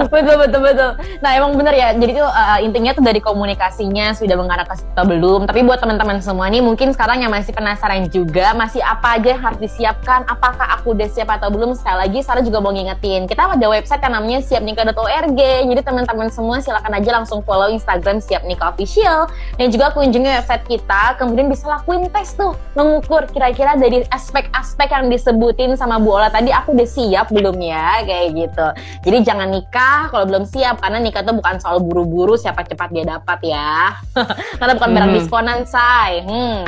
betul 0.10 0.36
betul 0.42 0.62
betul. 0.66 0.90
Nah, 1.22 1.38
emang 1.38 1.54
bener 1.54 1.78
ya. 1.78 1.94
Jadi 1.94 2.18
tuh 2.18 2.26
uh, 2.26 2.58
intinya 2.66 2.98
tuh 2.98 3.06
dari 3.06 3.22
komunikasinya 3.22 4.18
sudah 4.18 4.34
mengarah 4.34 4.66
ke 4.66 4.74
situ 4.74 5.02
belum. 5.06 5.46
Tapi 5.46 5.62
buat 5.62 5.78
teman-teman 5.78 6.18
semua 6.18 6.50
nih 6.50 6.66
mungkin 6.66 6.90
sekarang 6.98 7.22
yang 7.22 7.30
masih 7.30 7.54
penasaran 7.54 8.10
juga 8.10 8.58
masih 8.58 8.82
apa 8.82 9.22
aja 9.22 9.38
yang 9.38 9.42
harus 9.46 9.62
disiapkan, 9.62 10.26
apakah 10.26 10.82
aku 10.82 10.98
udah 10.98 11.06
siap 11.14 11.30
atau 11.30 11.54
belum? 11.54 11.78
Sekali 11.78 12.10
lagi 12.10 12.20
Sarah 12.26 12.42
juga 12.42 12.58
mau 12.58 12.74
ngingetin, 12.74 13.30
kita 13.30 13.54
ada 13.54 13.68
website 13.70 14.02
yang 14.02 14.18
namanya 14.18 14.42
siapnikah.org. 14.42 15.38
Jadi 15.38 15.82
teman-teman 15.86 16.34
semua 16.34 16.58
silakan 16.58 16.98
aja 16.98 17.10
langsung 17.22 17.46
follow 17.46 17.70
Instagram 17.70 18.18
Siap 18.18 18.42
Nikah 18.50 18.74
Official 18.74 19.30
dan 19.62 19.68
juga 19.70 19.94
kunjungi 19.94 20.42
website 20.42 20.66
kita, 20.66 21.22
kemudian 21.22 21.46
bisa 21.46 21.70
lakuin 21.70 22.10
tes 22.10 22.31
tuh, 22.34 22.56
mengukur 22.74 23.28
kira-kira 23.30 23.76
dari 23.76 24.04
aspek-aspek 24.10 24.90
yang 24.92 25.08
disebutin 25.12 25.76
sama 25.76 26.00
Bu 26.00 26.16
Ola 26.16 26.32
tadi 26.32 26.50
aku 26.54 26.74
udah 26.76 26.88
siap 26.88 27.28
belum 27.30 27.58
ya 27.60 28.04
kayak 28.04 28.28
gitu. 28.36 28.68
Jadi 29.08 29.18
jangan 29.24 29.50
nikah 29.52 30.10
kalau 30.10 30.26
belum 30.28 30.44
siap 30.48 30.80
karena 30.80 31.00
nikah 31.00 31.22
tuh 31.24 31.36
bukan 31.38 31.56
soal 31.60 31.84
buru-buru 31.84 32.36
siapa 32.40 32.64
cepat 32.64 32.90
dia 32.92 33.06
dapat 33.06 33.40
ya. 33.44 33.96
karena 34.60 34.74
bukan 34.78 34.90
barang 34.92 35.12
hmm. 35.12 35.18
diskonan 35.20 35.60
say. 35.68 36.24
Hmm. 36.24 36.64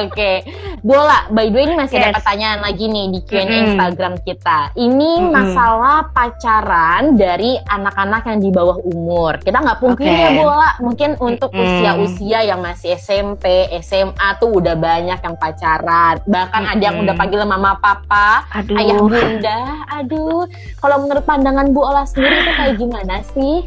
Oke. 0.00 0.10
Okay. 0.12 0.36
Bola, 0.84 1.24
by 1.32 1.48
the 1.48 1.56
way 1.56 1.64
ini 1.64 1.80
masih 1.80 1.96
yes. 1.96 2.12
ada 2.12 2.20
pertanyaan 2.20 2.60
lagi 2.60 2.84
nih 2.92 3.08
di 3.08 3.20
Q&A 3.24 3.40
hmm. 3.40 3.64
Instagram 3.72 4.14
kita. 4.20 4.68
Ini 4.76 5.10
hmm. 5.16 5.32
masalah 5.32 6.12
pacaran 6.12 7.16
dari 7.16 7.56
anak-anak 7.56 8.28
yang 8.28 8.38
di 8.44 8.50
bawah 8.52 8.76
umur. 8.84 9.40
Kita 9.40 9.64
nggak 9.64 9.80
pungkiri 9.80 10.12
okay. 10.12 10.24
ya 10.28 10.30
Bola, 10.36 10.70
mungkin 10.84 11.16
untuk 11.24 11.56
usia-usia 11.56 12.44
yang 12.44 12.60
masih 12.60 13.00
SMP, 13.00 13.72
SMA 13.80 14.28
tuh 14.36 14.60
udah 14.60 14.76
banyak 14.84 15.18
yang 15.24 15.36
pacaran. 15.40 16.14
Bahkan 16.28 16.62
hmm. 16.68 16.72
ada 16.76 16.82
yang 16.84 16.96
udah 17.00 17.14
panggil 17.16 17.40
mama 17.48 17.80
papa, 17.80 18.44
aduh. 18.52 18.76
ayah 18.76 19.00
bunda. 19.00 19.60
Aduh, 20.04 20.44
kalau 20.84 20.96
menurut 21.00 21.24
pandangan 21.24 21.72
Bu 21.72 21.80
Ola 21.80 22.04
sendiri 22.04 22.44
itu 22.44 22.52
kayak 22.52 22.76
gimana 22.76 23.24
sih? 23.32 23.64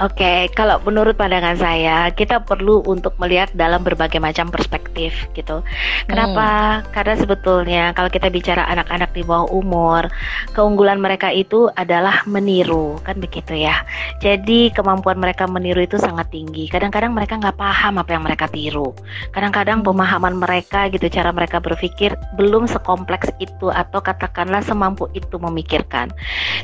Oke, 0.00 0.24
okay, 0.24 0.38
kalau 0.56 0.80
menurut 0.80 1.12
pandangan 1.12 1.60
saya, 1.60 2.08
kita 2.08 2.40
perlu 2.40 2.80
untuk 2.88 3.12
melihat 3.20 3.52
dalam 3.52 3.84
berbagai 3.84 4.16
macam 4.16 4.48
perspektif 4.48 5.12
gitu. 5.36 5.60
Kenapa? 6.08 6.80
Hmm. 6.80 6.88
Karena 6.88 7.14
sebetulnya 7.20 7.82
kalau 7.92 8.08
kita 8.08 8.32
bicara 8.32 8.64
anak-anak 8.72 9.12
di 9.12 9.20
bawah 9.20 9.52
umur, 9.52 10.08
keunggulan 10.56 11.04
mereka 11.04 11.28
itu 11.28 11.68
adalah 11.76 12.24
meniru, 12.24 12.96
kan 13.04 13.20
begitu 13.20 13.60
ya. 13.60 13.84
Jadi 14.24 14.72
kemampuan 14.72 15.20
mereka 15.20 15.44
meniru 15.44 15.84
itu 15.84 16.00
sangat 16.00 16.32
tinggi. 16.32 16.72
Kadang-kadang 16.72 17.12
mereka 17.12 17.36
nggak 17.36 17.60
paham 17.60 18.00
apa 18.00 18.10
yang 18.16 18.24
mereka 18.24 18.48
tiru. 18.48 18.96
Kadang-kadang 19.36 19.84
pemahaman 19.84 20.40
mereka 20.40 20.88
gitu, 20.88 21.12
cara 21.12 21.28
mereka 21.28 21.60
berpikir 21.60 22.16
belum 22.40 22.64
sekompleks 22.64 23.28
itu 23.36 23.68
atau 23.68 24.00
katakanlah 24.00 24.64
semampu 24.64 25.12
itu 25.12 25.36
memikirkan. 25.36 26.08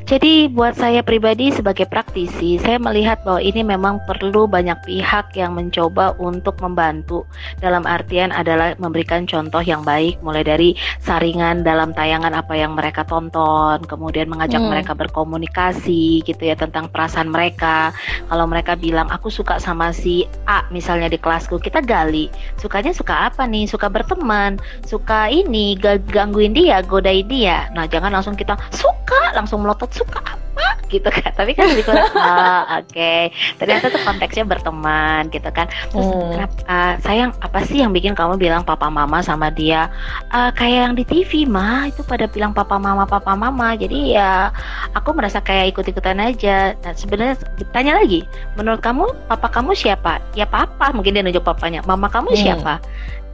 Jadi 0.08 0.48
buat 0.48 0.72
saya 0.72 1.04
pribadi 1.04 1.52
sebagai 1.52 1.84
praktisi, 1.84 2.56
saya 2.64 2.80
melihat 2.80 3.25
bahwa 3.26 3.42
ini 3.42 3.66
memang 3.66 3.98
perlu 4.06 4.46
banyak 4.46 4.78
pihak 4.86 5.34
yang 5.34 5.58
mencoba 5.58 6.14
untuk 6.22 6.62
membantu. 6.62 7.26
Dalam 7.58 7.82
artian 7.82 8.30
adalah 8.30 8.78
memberikan 8.78 9.26
contoh 9.26 9.58
yang 9.66 9.82
baik 9.82 10.22
mulai 10.22 10.46
dari 10.46 10.78
saringan 11.02 11.66
dalam 11.66 11.90
tayangan 11.90 12.30
apa 12.38 12.54
yang 12.54 12.78
mereka 12.78 13.02
tonton 13.02 13.82
kemudian 13.90 14.30
mengajak 14.30 14.62
hmm. 14.62 14.70
mereka 14.70 14.94
berkomunikasi 14.94 16.22
gitu 16.22 16.38
ya 16.46 16.54
tentang 16.54 16.86
perasaan 16.86 17.34
mereka. 17.34 17.90
Kalau 18.30 18.46
mereka 18.46 18.78
bilang 18.78 19.10
aku 19.10 19.26
suka 19.26 19.58
sama 19.58 19.90
si 19.90 20.22
A 20.46 20.62
misalnya 20.70 21.10
di 21.10 21.18
kelasku 21.18 21.58
kita 21.58 21.82
gali. 21.82 22.30
Sukanya 22.62 22.94
suka 22.94 23.26
apa 23.26 23.42
nih? 23.50 23.66
Suka 23.66 23.90
berteman? 23.90 24.62
Suka 24.86 25.26
ini? 25.26 25.74
Gangguin 25.82 26.54
dia? 26.54 26.78
Godain 26.86 27.26
dia? 27.26 27.66
Nah 27.74 27.90
jangan 27.90 28.14
langsung 28.14 28.38
kita 28.38 28.54
suka! 28.70 29.34
Langsung 29.34 29.66
melotot 29.66 29.90
suka 29.90 30.45
gitu 30.92 31.08
kan. 31.08 31.30
Tapi 31.34 31.52
kan 31.52 31.66
lebih 31.72 31.84
kurang 31.86 32.08
oh, 32.16 32.62
oke. 32.80 32.88
Okay. 32.90 33.30
ternyata 33.60 33.92
tuh 33.92 34.02
konteksnya 34.02 34.44
berteman 34.46 35.28
gitu 35.30 35.48
kan. 35.52 35.66
Terus 35.92 36.06
hmm. 36.06 36.30
kenapa 36.34 36.56
uh, 36.66 36.94
sayang 37.02 37.30
apa 37.42 37.58
sih 37.66 37.82
yang 37.82 37.90
bikin 37.92 38.16
kamu 38.16 38.40
bilang 38.40 38.62
papa 38.62 38.88
mama 38.88 39.20
sama 39.20 39.52
dia 39.52 39.88
uh, 40.32 40.50
kayak 40.54 40.90
yang 40.90 40.94
di 40.94 41.04
TV 41.04 41.44
mah 41.46 41.90
itu 41.90 42.02
pada 42.04 42.26
bilang 42.30 42.52
papa 42.56 42.76
mama 42.80 43.04
papa 43.04 43.34
mama. 43.34 43.74
Jadi 43.76 44.16
ya 44.16 44.50
aku 44.96 45.12
merasa 45.12 45.42
kayak 45.42 45.76
ikut 45.76 45.84
ikutan 45.90 46.18
aja. 46.22 46.74
Nah 46.82 46.92
sebenarnya 46.96 47.36
tanya 47.70 47.98
lagi 47.98 48.24
menurut 48.54 48.80
kamu 48.80 49.04
papa 49.28 49.48
kamu 49.50 49.76
siapa? 49.76 50.20
Ya 50.38 50.48
papa. 50.48 50.90
Mungkin 50.92 51.16
dia 51.16 51.22
nunjuk 51.22 51.44
papanya 51.44 51.84
mama 51.84 52.08
kamu 52.08 52.32
hmm. 52.32 52.40
siapa 52.40 52.78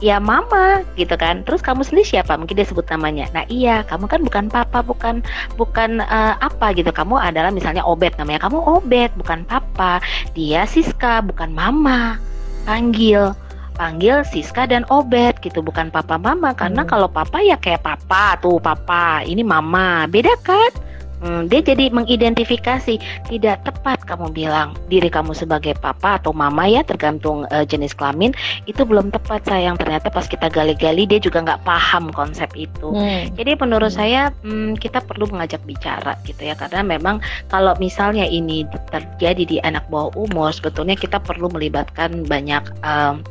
ya 0.03 0.19
mama 0.19 0.83
gitu 0.99 1.15
kan. 1.15 1.47
Terus 1.47 1.63
kamu 1.63 1.87
sendiri 1.87 2.03
siapa? 2.03 2.35
Mungkin 2.35 2.59
dia 2.59 2.67
sebut 2.67 2.83
namanya. 2.91 3.31
Nah 3.31 3.47
iya 3.47 3.87
kamu 3.87 4.11
kan 4.11 4.19
bukan 4.19 4.45
papa 4.51 4.83
bukan 4.83 5.23
bukan 5.55 6.03
uh, 6.03 6.35
apa 6.43 6.75
gitu. 6.75 6.91
Kamu 6.91 7.15
adalah 7.15 7.55
misalnya 7.55 7.87
obet 7.87 8.11
namanya 8.19 8.43
kamu 8.43 8.59
obet 8.59 9.15
bukan 9.15 9.47
papa. 9.47 10.03
Dia 10.35 10.67
Siska 10.67 11.23
bukan 11.23 11.55
mama. 11.55 12.19
Panggil 12.67 13.31
panggil 13.73 14.21
Siska 14.29 14.69
dan 14.69 14.85
Obet 14.93 15.41
gitu 15.41 15.63
bukan 15.63 15.89
papa 15.89 16.19
mama. 16.19 16.51
Karena 16.51 16.83
hmm. 16.83 16.91
kalau 16.91 17.07
papa 17.07 17.39
ya 17.39 17.55
kayak 17.55 17.81
papa 17.81 18.35
tuh 18.43 18.59
papa. 18.59 19.23
Ini 19.23 19.41
mama. 19.41 20.05
Beda 20.11 20.35
kan 20.43 20.92
Hmm, 21.23 21.47
dia 21.47 21.63
jadi 21.63 21.87
mengidentifikasi 21.87 22.99
tidak 23.31 23.57
tepat 23.63 24.03
kamu 24.03 24.27
bilang 24.35 24.75
diri 24.91 25.07
kamu 25.07 25.31
sebagai 25.31 25.71
papa 25.79 26.19
atau 26.19 26.35
mama 26.35 26.67
ya 26.67 26.83
tergantung 26.83 27.47
uh, 27.47 27.63
jenis 27.63 27.95
kelamin 27.95 28.35
itu 28.67 28.83
belum 28.83 29.07
tepat 29.07 29.47
sayang 29.47 29.79
ternyata 29.79 30.11
pas 30.11 30.27
kita 30.27 30.51
gali-gali 30.51 31.07
dia 31.07 31.23
juga 31.23 31.39
nggak 31.39 31.63
paham 31.63 32.11
konsep 32.11 32.51
itu. 32.59 32.91
Hmm. 32.91 33.31
Jadi 33.39 33.55
menurut 33.55 33.95
hmm. 33.95 33.99
saya 34.03 34.21
hmm, 34.43 34.75
kita 34.83 34.99
perlu 34.99 35.31
mengajak 35.31 35.63
bicara 35.63 36.19
gitu 36.27 36.43
ya 36.43 36.59
karena 36.59 36.83
memang 36.83 37.23
kalau 37.47 37.71
misalnya 37.79 38.27
ini 38.27 38.67
terjadi 38.91 39.43
di 39.47 39.57
anak 39.63 39.87
bawah 39.87 40.11
umur 40.19 40.51
sebetulnya 40.51 40.99
kita 40.99 41.23
perlu 41.23 41.47
melibatkan 41.47 42.27
banyak 42.27 42.67
um, 42.83 43.23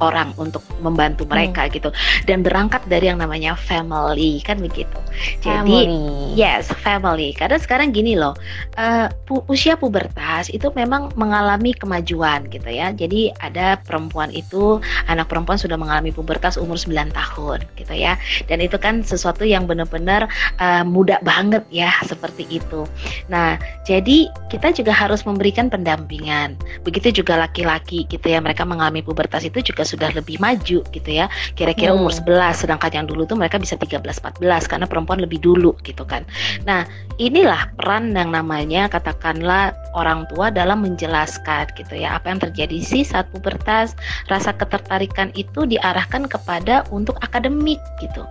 orang 0.00 0.32
untuk 0.38 0.62
membantu 0.80 1.26
hmm. 1.26 1.30
mereka 1.32 1.66
hmm. 1.66 1.72
gitu 1.74 1.90
dan 2.24 2.46
berangkat 2.46 2.82
dari 2.86 3.10
yang 3.10 3.18
namanya 3.18 3.58
family 3.58 4.40
kan 4.44 4.60
begitu 4.60 4.98
jadi 5.42 5.64
family. 5.64 6.34
yes 6.38 6.70
family 6.84 7.30
karena 7.34 7.58
sekarang 7.58 7.90
gini 7.90 8.14
loh 8.14 8.36
uh, 8.78 9.10
pu 9.26 9.42
usia 9.50 9.74
pubertas 9.74 10.52
itu 10.52 10.70
memang 10.76 11.10
mengalami 11.18 11.74
kemajuan 11.74 12.46
gitu 12.52 12.68
ya 12.68 12.92
jadi 12.94 13.34
ada 13.42 13.80
perempuan 13.82 14.30
itu 14.30 14.78
anak 15.10 15.26
perempuan 15.32 15.58
sudah 15.58 15.74
mengalami 15.74 16.14
pubertas 16.14 16.60
umur 16.60 16.76
9 16.78 17.10
tahun 17.10 17.58
gitu 17.80 17.94
ya 17.94 18.14
dan 18.46 18.58
itu 18.62 18.76
kan 18.76 19.00
sesuatu 19.02 19.42
yang 19.42 19.64
benar-benar 19.64 20.28
uh, 20.60 20.84
muda 20.84 21.18
banget 21.24 21.64
ya 21.72 21.90
seperti 22.04 22.46
itu 22.48 22.84
nah 23.26 23.56
jadi 23.88 24.28
kita 24.52 24.76
juga 24.76 24.92
harus 24.92 25.24
memberikan 25.24 25.72
pendampingan 25.72 26.54
begitu 26.84 27.24
juga 27.24 27.40
laki-laki 27.40 28.04
gitu 28.12 28.26
ya 28.28 28.38
mereka 28.38 28.68
mengalami 28.68 29.00
pubertas 29.00 29.48
itu 29.48 29.64
juga 29.64 29.87
sudah 29.88 30.12
lebih 30.12 30.36
maju 30.36 30.84
gitu 30.84 31.10
ya 31.10 31.32
kira-kira 31.56 31.96
hmm. 31.96 32.04
umur 32.04 32.12
11 32.12 32.68
sedangkan 32.68 32.92
yang 32.92 33.06
dulu 33.08 33.24
tuh 33.24 33.40
mereka 33.40 33.56
bisa 33.56 33.80
13 33.80 34.04
14 34.04 34.44
karena 34.68 34.84
perempuan 34.84 35.24
lebih 35.24 35.40
dulu 35.40 35.72
gitu 35.80 36.04
kan 36.04 36.28
nah 36.68 36.84
inilah 37.16 37.72
peran 37.80 38.12
yang 38.12 38.28
namanya 38.28 38.92
katakanlah 38.92 39.72
orang 39.96 40.28
tua 40.28 40.52
dalam 40.52 40.84
menjelaskan 40.84 41.72
gitu 41.80 41.96
ya 41.96 42.20
apa 42.20 42.28
yang 42.28 42.40
terjadi 42.44 42.76
sih 42.84 43.02
saat 43.02 43.24
pubertas 43.32 43.96
rasa 44.28 44.52
ketertarikan 44.52 45.32
itu 45.32 45.64
diarahkan 45.64 46.28
kepada 46.28 46.84
untuk 46.92 47.16
akademik 47.24 47.80
gitu 48.04 48.28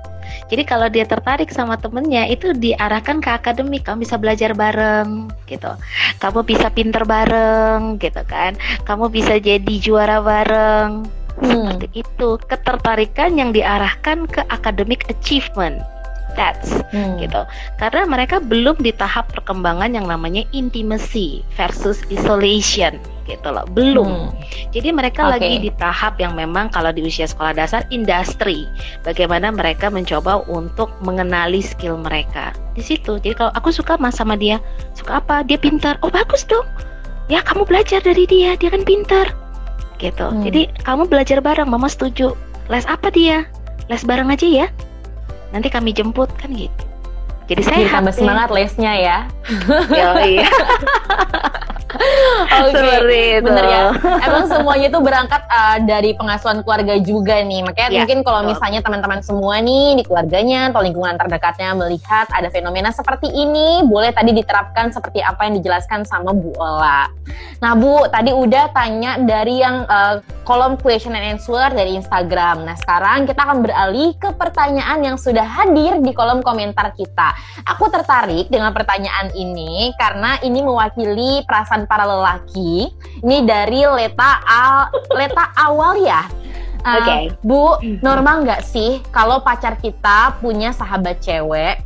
jadi 0.48 0.64
kalau 0.64 0.88
dia 0.88 1.04
tertarik 1.04 1.52
sama 1.52 1.76
temennya 1.80 2.28
itu 2.28 2.52
diarahkan 2.56 3.20
ke 3.20 3.30
akademik, 3.32 3.88
kamu 3.88 4.08
bisa 4.08 4.16
belajar 4.20 4.52
bareng 4.56 5.32
gitu. 5.48 5.72
Kamu 6.20 6.44
bisa 6.44 6.72
pinter 6.72 7.04
bareng 7.04 8.00
gitu 8.00 8.22
kan. 8.28 8.56
Kamu 8.88 9.12
bisa 9.12 9.40
jadi 9.40 9.74
juara 9.80 10.24
bareng 10.24 11.08
hmm. 11.41 11.50
seperti 11.50 11.88
itu. 12.06 12.29
Ketertarikan 12.50 13.32
yang 13.38 13.50
diarahkan 13.53 14.25
ke 14.29 14.41
academic 14.50 15.06
achievement. 15.10 15.82
That's 16.38 16.70
hmm. 16.94 17.17
gitu. 17.17 17.41
Karena 17.82 18.06
mereka 18.06 18.38
belum 18.38 18.77
di 18.86 18.94
tahap 18.94 19.34
perkembangan 19.34 19.98
yang 19.98 20.06
namanya 20.06 20.46
intimacy 20.53 21.41
versus 21.58 22.06
isolation 22.13 23.01
gitu 23.25 23.50
loh. 23.50 23.65
Belum. 23.74 24.32
Hmm. 24.32 24.38
jadi 24.72 24.94
mereka 24.94 25.27
okay. 25.27 25.34
lagi 25.36 25.56
di 25.67 25.72
tahap 25.75 26.15
yang 26.22 26.38
memang 26.38 26.72
kalau 26.72 26.94
di 26.94 27.03
usia 27.03 27.25
sekolah 27.25 27.58
dasar 27.58 27.84
industri. 27.89 28.70
Bagaimana 29.01 29.50
mereka 29.50 29.89
mencoba 29.89 30.46
untuk 30.46 30.94
mengenali 31.01 31.60
skill 31.60 31.98
mereka. 31.98 32.53
Di 32.77 32.86
situ. 32.86 33.17
Jadi 33.17 33.34
kalau 33.34 33.51
aku 33.58 33.74
suka 33.74 33.98
mas 33.98 34.15
sama 34.22 34.38
dia 34.38 34.62
suka 34.94 35.17
apa? 35.17 35.41
Dia 35.41 35.58
pintar. 35.58 35.98
Oh 36.06 36.13
bagus 36.13 36.46
dong. 36.46 36.70
Ya 37.27 37.41
kamu 37.41 37.65
belajar 37.65 38.00
dari 38.06 38.29
dia. 38.29 38.53
Dia 38.56 38.70
kan 38.70 38.86
pintar 38.86 39.47
gitu. 39.98 40.25
Hmm. 40.30 40.44
Jadi 40.46 40.70
kamu 40.86 41.10
belajar 41.10 41.42
bareng, 41.42 41.70
mama 41.70 41.89
setuju. 41.89 42.34
Les 42.70 42.86
apa 42.86 43.10
dia? 43.10 43.46
Les 43.89 44.01
bareng 44.04 44.30
aja 44.30 44.48
ya. 44.48 44.68
Nanti 45.51 45.72
kami 45.72 45.96
jemput 45.96 46.30
kan 46.38 46.51
gitu. 46.54 46.84
Jadi 47.48 47.62
saya 47.63 47.88
tambah 47.88 48.12
semangat 48.12 48.51
lesnya 48.51 48.94
ya. 48.96 49.18
iya. 50.27 50.48
Oke, 51.88 52.75
okay. 52.75 53.39
bener 53.39 53.63
ya. 53.63 53.84
Emang 54.27 54.44
semuanya 54.51 54.88
itu 54.91 55.00
berangkat 55.00 55.41
uh, 55.48 55.77
dari 55.88 56.12
pengasuhan 56.20 56.60
keluarga 56.62 57.00
juga 57.00 57.39
nih. 57.39 57.63
Makanya 57.63 57.89
ya, 57.89 58.03
mungkin 58.03 58.20
kalau 58.27 58.41
misalnya 58.44 58.84
teman-teman 58.84 59.20
semua 59.24 59.63
nih 59.63 59.96
di 59.96 60.03
keluarganya 60.03 60.72
atau 60.72 60.84
lingkungan 60.84 61.15
terdekatnya 61.15 61.72
melihat 61.79 62.27
ada 62.32 62.51
fenomena 62.51 62.91
seperti 62.91 63.32
ini, 63.32 63.88
boleh 63.88 64.12
tadi 64.12 64.36
diterapkan 64.36 64.91
seperti 64.91 65.24
apa 65.24 65.48
yang 65.48 65.63
dijelaskan 65.63 66.03
sama 66.03 66.36
Bu 66.36 66.51
Ola. 66.60 67.08
Nah 67.63 67.74
Bu, 67.74 68.03
tadi 68.12 68.36
udah 68.36 68.70
tanya 68.75 69.17
dari 69.24 69.63
yang 69.63 69.88
uh, 69.88 70.20
kolom 70.48 70.79
question 70.79 71.12
and 71.12 71.36
answer 71.36 71.67
dari 71.75 72.00
Instagram. 72.00 72.63
Nah 72.63 72.79
sekarang 72.79 73.27
kita 73.27 73.44
akan 73.44 73.60
beralih 73.63 74.15
ke 74.15 74.32
pertanyaan 74.36 75.03
yang 75.03 75.17
sudah 75.20 75.44
hadir 75.44 76.00
di 76.00 76.15
kolom 76.15 76.39
komentar 76.39 76.96
kita. 76.96 77.36
Aku 77.67 77.91
tertarik 77.91 78.48
dengan 78.48 78.72
pertanyaan 78.72 79.32
ini 79.36 79.91
karena 80.00 80.39
ini 80.39 80.63
mewakili 80.63 81.44
perasaan 81.44 81.76
para 81.86 82.07
lelaki. 82.07 82.89
Ini 83.22 83.46
dari 83.46 83.86
Leta 83.86 84.41
Al 84.41 84.89
Leta 85.13 85.53
awal 85.53 86.01
ya. 86.01 86.25
Uh, 86.81 86.98
Oke, 86.98 87.03
okay. 87.03 87.24
Bu, 87.43 87.63
normal 88.00 88.48
nggak 88.48 88.63
sih 88.63 89.03
kalau 89.12 89.43
pacar 89.43 89.75
kita 89.77 90.39
punya 90.39 90.72
sahabat 90.72 91.19
cewek 91.19 91.84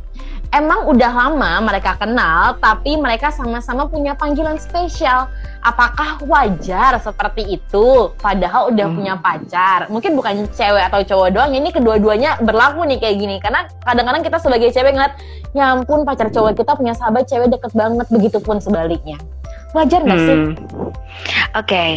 emang 0.52 0.84
udah 0.84 1.10
lama 1.10 1.52
mereka 1.64 1.96
kenal, 1.96 2.60
tapi 2.60 3.00
mereka 3.00 3.32
sama-sama 3.32 3.88
punya 3.88 4.12
panggilan 4.12 4.60
spesial. 4.60 5.32
Apakah 5.64 6.20
wajar 6.28 7.00
seperti 7.00 7.56
itu? 7.56 8.12
Padahal 8.20 8.68
udah 8.70 8.86
hmm. 8.86 8.96
punya 9.00 9.14
pacar. 9.16 9.88
Mungkin 9.88 10.12
bukan 10.12 10.44
cewek 10.52 10.84
atau 10.92 11.00
cowok 11.02 11.28
doang, 11.32 11.52
ini 11.56 11.72
kedua-duanya 11.72 12.44
berlaku 12.44 12.84
nih 12.84 13.00
kayak 13.00 13.16
gini. 13.16 13.36
Karena 13.40 13.64
kadang-kadang 13.80 14.22
kita 14.22 14.38
sebagai 14.38 14.68
cewek 14.70 14.92
ngeliat, 14.92 15.16
ya 15.56 15.72
ampun 15.72 16.04
pacar 16.04 16.28
cowok 16.28 16.52
kita 16.52 16.76
punya 16.76 16.92
sahabat 16.92 17.24
cewek 17.24 17.48
deket 17.48 17.72
banget, 17.72 18.06
begitupun 18.12 18.60
sebaliknya. 18.60 19.16
Wajar 19.72 20.00
nggak 20.04 20.20
hmm. 20.20 20.28
sih? 20.28 20.38
Oke, 20.38 20.52
okay. 21.56 21.90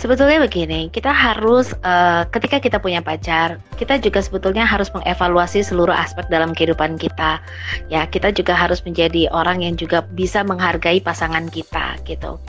Sebetulnya 0.00 0.40
begini, 0.40 0.88
kita 0.88 1.12
harus 1.12 1.76
uh, 1.84 2.24
ketika 2.32 2.56
kita 2.56 2.80
punya 2.80 3.04
pacar, 3.04 3.60
kita 3.76 4.00
juga 4.00 4.24
sebetulnya 4.24 4.64
harus 4.64 4.88
mengevaluasi 4.96 5.60
seluruh 5.60 5.92
aspek 5.92 6.24
dalam 6.32 6.56
kehidupan 6.56 6.96
kita. 6.96 7.40
Ya, 7.92 8.08
kita 8.08 8.32
juga 8.32 8.56
harus 8.56 8.80
menjadi 8.84 9.28
orang 9.32 9.60
yang 9.60 9.76
juga 9.76 10.04
bisa 10.16 10.40
menghargai 10.40 11.04
pasangan 11.04 11.48
kita 11.52 12.00
gitu. 12.08 12.40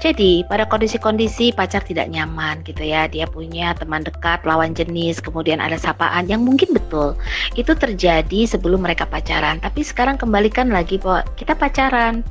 Jadi, 0.00 0.44
pada 0.48 0.64
kondisi-kondisi 0.64 1.52
pacar 1.52 1.84
tidak 1.84 2.08
nyaman 2.08 2.64
gitu 2.64 2.84
ya, 2.84 3.04
dia 3.08 3.28
punya 3.28 3.76
teman 3.76 4.04
dekat 4.04 4.42
lawan 4.48 4.72
jenis, 4.72 5.20
kemudian 5.20 5.60
ada 5.60 5.76
sapaan 5.76 6.24
yang 6.28 6.44
mungkin 6.44 6.72
betul. 6.72 7.16
Itu 7.54 7.76
terjadi 7.76 8.48
sebelum 8.48 8.82
mereka 8.84 9.04
pacaran, 9.08 9.60
tapi 9.60 9.84
sekarang 9.84 10.16
kembalikan 10.16 10.72
lagi 10.72 10.96
bahwa 11.00 11.22
kita 11.36 11.52
pacaran. 11.56 12.26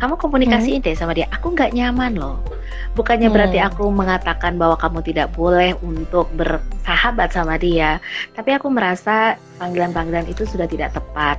Kamu 0.00 0.18
komunikasiin 0.20 0.82
hmm. 0.82 0.86
deh 0.86 0.96
sama 0.96 1.14
dia, 1.16 1.30
aku 1.30 1.54
nggak 1.54 1.72
nyaman 1.72 2.18
loh. 2.18 2.42
Bukannya 2.94 3.30
hmm. 3.30 3.34
berarti 3.34 3.58
aku 3.62 3.93
mengatakan 3.94 4.58
bahwa 4.58 4.74
kamu 4.76 5.00
tidak 5.06 5.30
boleh 5.32 5.72
untuk 5.80 6.26
bersahabat 6.34 7.30
sama 7.30 7.54
dia, 7.56 8.02
tapi 8.34 8.52
aku 8.52 8.68
merasa 8.68 9.38
panggilan-panggilan 9.62 10.26
itu 10.26 10.42
sudah 10.44 10.66
tidak 10.66 10.92
tepat. 10.92 11.38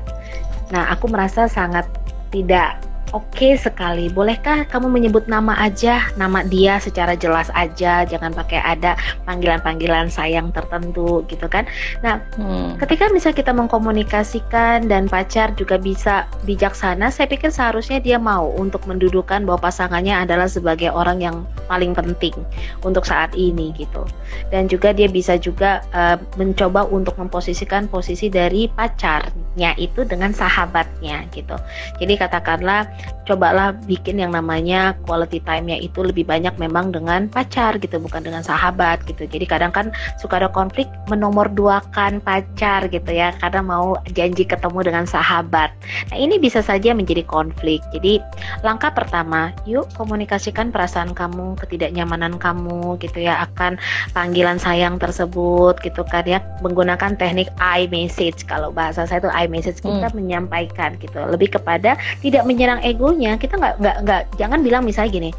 Nah, 0.71 0.89
aku 0.89 1.11
merasa 1.11 1.45
sangat 1.45 1.85
tidak 2.33 2.79
Oke 3.15 3.55
sekali. 3.55 4.11
Bolehkah 4.11 4.67
kamu 4.67 4.91
menyebut 4.91 5.23
nama 5.31 5.55
aja, 5.55 6.11
nama 6.19 6.43
dia 6.43 6.83
secara 6.83 7.15
jelas 7.15 7.47
aja, 7.55 8.03
jangan 8.03 8.35
pakai 8.35 8.59
ada 8.59 8.99
panggilan-panggilan 9.23 10.11
sayang 10.11 10.51
tertentu 10.51 11.23
gitu 11.31 11.47
kan. 11.47 11.63
Nah, 12.03 12.19
hmm. 12.35 12.75
ketika 12.83 13.07
misalnya 13.15 13.39
kita 13.39 13.55
mengkomunikasikan 13.55 14.91
dan 14.91 15.07
pacar 15.07 15.55
juga 15.55 15.79
bisa 15.79 16.27
bijaksana, 16.43 17.07
saya 17.07 17.31
pikir 17.31 17.55
seharusnya 17.55 18.03
dia 18.03 18.19
mau 18.19 18.51
untuk 18.51 18.83
mendudukan 18.83 19.47
bahwa 19.47 19.71
pasangannya 19.71 20.11
adalah 20.11 20.51
sebagai 20.51 20.91
orang 20.91 21.23
yang 21.23 21.47
paling 21.71 21.95
penting 21.95 22.35
untuk 22.83 23.07
saat 23.07 23.31
ini 23.31 23.71
gitu. 23.79 24.03
Dan 24.51 24.67
juga 24.67 24.91
dia 24.91 25.07
bisa 25.07 25.39
juga 25.39 25.87
uh, 25.95 26.19
mencoba 26.35 26.83
untuk 26.91 27.15
memposisikan 27.15 27.87
posisi 27.87 28.27
dari 28.27 28.67
pacarnya 28.67 29.71
itu 29.79 30.03
dengan 30.03 30.35
sahabatnya 30.35 31.23
gitu. 31.31 31.55
Jadi 32.03 32.19
katakanlah 32.19 33.04
cobalah 33.25 33.73
bikin 33.89 34.21
yang 34.21 34.31
namanya 34.31 34.93
quality 35.03 35.41
time-nya 35.43 35.81
itu 35.81 36.05
lebih 36.05 36.23
banyak 36.29 36.53
memang 36.61 36.93
dengan 36.93 37.25
pacar 37.27 37.75
gitu 37.81 37.97
bukan 37.97 38.21
dengan 38.21 38.45
sahabat 38.45 39.01
gitu. 39.09 39.25
Jadi 39.25 39.45
kadang 39.49 39.73
kan 39.73 39.89
suka 40.21 40.37
ada 40.37 40.49
konflik 40.49 40.85
menomor 41.09 41.49
duakan 41.49 42.21
pacar 42.21 42.85
gitu 42.87 43.11
ya. 43.11 43.33
Karena 43.41 43.65
mau 43.65 43.97
janji 44.13 44.45
ketemu 44.45 44.79
dengan 44.85 45.05
sahabat. 45.09 45.73
Nah 46.13 46.17
ini 46.17 46.37
bisa 46.37 46.61
saja 46.61 46.93
menjadi 46.93 47.25
konflik. 47.25 47.81
Jadi 47.91 48.21
langkah 48.61 48.93
pertama 48.93 49.51
yuk 49.65 49.89
komunikasikan 49.97 50.69
perasaan 50.69 51.17
kamu 51.17 51.57
ketidaknyamanan 51.65 52.37
kamu 52.37 53.01
gitu 53.01 53.25
ya 53.25 53.41
akan 53.49 53.81
panggilan 54.13 54.61
sayang 54.61 55.01
tersebut 55.01 55.81
gitu 55.81 56.05
kan 56.05 56.23
ya. 56.29 56.39
Menggunakan 56.61 57.17
teknik 57.17 57.49
I 57.57 57.89
message 57.89 58.45
kalau 58.45 58.69
bahasa 58.69 59.09
saya 59.09 59.25
itu 59.25 59.31
I 59.33 59.49
message 59.49 59.81
kita 59.81 60.13
hmm. 60.13 60.15
menyampaikan 60.15 60.93
gitu. 61.01 61.17
Lebih 61.17 61.57
kepada 61.57 61.97
tidak 62.21 62.45
menyerang 62.45 62.84
egonya 62.85 63.41
kita 63.41 63.57
nggak 63.57 63.75
nggak 63.81 63.97
nggak 64.05 64.21
jangan 64.37 64.61
bilang 64.61 64.85
misalnya 64.85 65.11
gini 65.11 65.31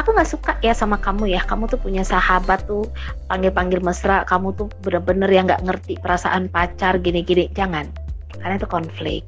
aku 0.00 0.16
nggak 0.16 0.28
suka 0.28 0.52
ya 0.64 0.72
sama 0.72 0.96
kamu 0.96 1.36
ya 1.36 1.44
kamu 1.44 1.68
tuh 1.68 1.76
punya 1.76 2.00
sahabat 2.00 2.64
tuh 2.64 2.88
panggil 3.28 3.52
panggil 3.52 3.84
mesra 3.84 4.24
kamu 4.24 4.56
tuh 4.56 4.72
bener-bener 4.80 5.28
yang 5.28 5.44
nggak 5.44 5.62
ngerti 5.62 5.94
perasaan 6.00 6.48
pacar 6.48 6.98
gini-gini. 6.98 7.52
Jangan 7.52 7.86
karena 8.40 8.56
itu 8.56 8.68
konflik 8.68 9.22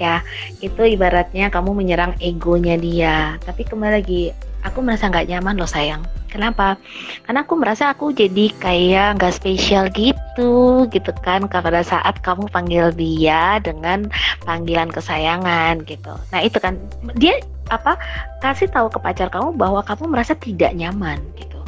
ya 0.00 0.20
itu 0.58 0.82
ibaratnya 0.82 1.50
kamu 1.50 1.70
menyerang 1.74 2.12
egonya 2.18 2.74
dia. 2.78 3.16
Tapi 3.42 3.62
kembali 3.66 3.92
lagi 4.02 4.22
aku 4.64 4.80
merasa 4.80 5.12
nggak 5.12 5.28
nyaman 5.30 5.54
loh 5.60 5.68
sayang. 5.68 6.02
Kenapa? 6.32 6.74
Karena 7.22 7.46
aku 7.46 7.54
merasa 7.54 7.94
aku 7.94 8.10
jadi 8.10 8.50
kayak 8.58 9.22
nggak 9.22 9.34
spesial 9.38 9.86
gitu 9.94 10.82
gitu 10.90 11.14
kan 11.22 11.46
pada 11.46 11.86
saat 11.86 12.18
kamu 12.26 12.50
panggil 12.50 12.90
dia 12.90 13.62
dengan 13.62 14.10
panggilan 14.42 14.90
kesayangan 14.90 15.86
gitu. 15.86 16.10
Nah 16.34 16.40
itu 16.42 16.58
kan. 16.58 16.74
Dia 17.14 17.38
apa 17.70 17.96
kasih 18.42 18.66
tahu 18.66 18.90
ke 18.90 18.98
pacar 18.98 19.30
kamu 19.30 19.54
bahwa 19.54 19.80
kamu 19.86 20.10
merasa 20.10 20.34
tidak 20.34 20.74
nyaman 20.74 21.22
gitu. 21.38 21.62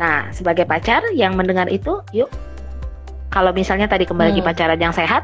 Nah 0.00 0.32
sebagai 0.32 0.64
pacar 0.64 1.04
yang 1.12 1.36
mendengar 1.36 1.68
itu 1.68 2.00
yuk. 2.16 2.32
Kalau 3.30 3.54
misalnya 3.54 3.86
tadi 3.86 4.08
kembali 4.08 4.42
hmm. 4.42 4.48
pacaran 4.48 4.80
yang 4.80 4.90
sehat 4.90 5.22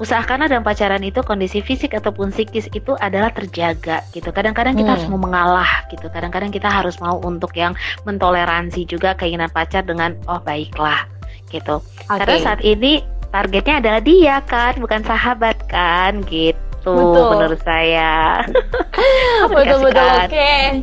usahakanlah 0.00 0.48
dalam 0.48 0.64
pacaran 0.64 1.04
itu 1.04 1.20
kondisi 1.20 1.60
fisik 1.60 1.92
ataupun 1.92 2.32
psikis 2.32 2.72
itu 2.72 2.96
adalah 2.96 3.28
terjaga 3.30 4.00
gitu. 4.16 4.32
Kadang-kadang 4.32 4.72
kita 4.72 4.88
hmm. 4.88 4.96
harus 4.96 5.06
mau 5.12 5.20
mengalah 5.20 5.70
gitu. 5.92 6.08
Kadang-kadang 6.08 6.48
kita 6.48 6.72
harus 6.72 6.96
mau 6.98 7.20
untuk 7.20 7.52
yang 7.52 7.76
mentoleransi 8.08 8.88
juga 8.88 9.12
keinginan 9.14 9.52
pacar 9.52 9.84
dengan 9.84 10.16
oh 10.24 10.40
baiklah 10.40 11.04
gitu. 11.52 11.84
Okay. 12.08 12.16
Karena 12.16 12.36
saat 12.40 12.60
ini 12.64 13.04
targetnya 13.28 13.84
adalah 13.84 14.00
dia 14.00 14.36
kan, 14.48 14.80
bukan 14.80 15.04
sahabat 15.04 15.60
kan 15.68 16.24
gitu. 16.24 16.56
Betul. 16.80 17.28
menurut 17.36 17.60
saya. 17.60 18.40
betul 19.52 19.78
betul 19.84 20.00
oke. 20.00 20.32
Okay. 20.32 20.80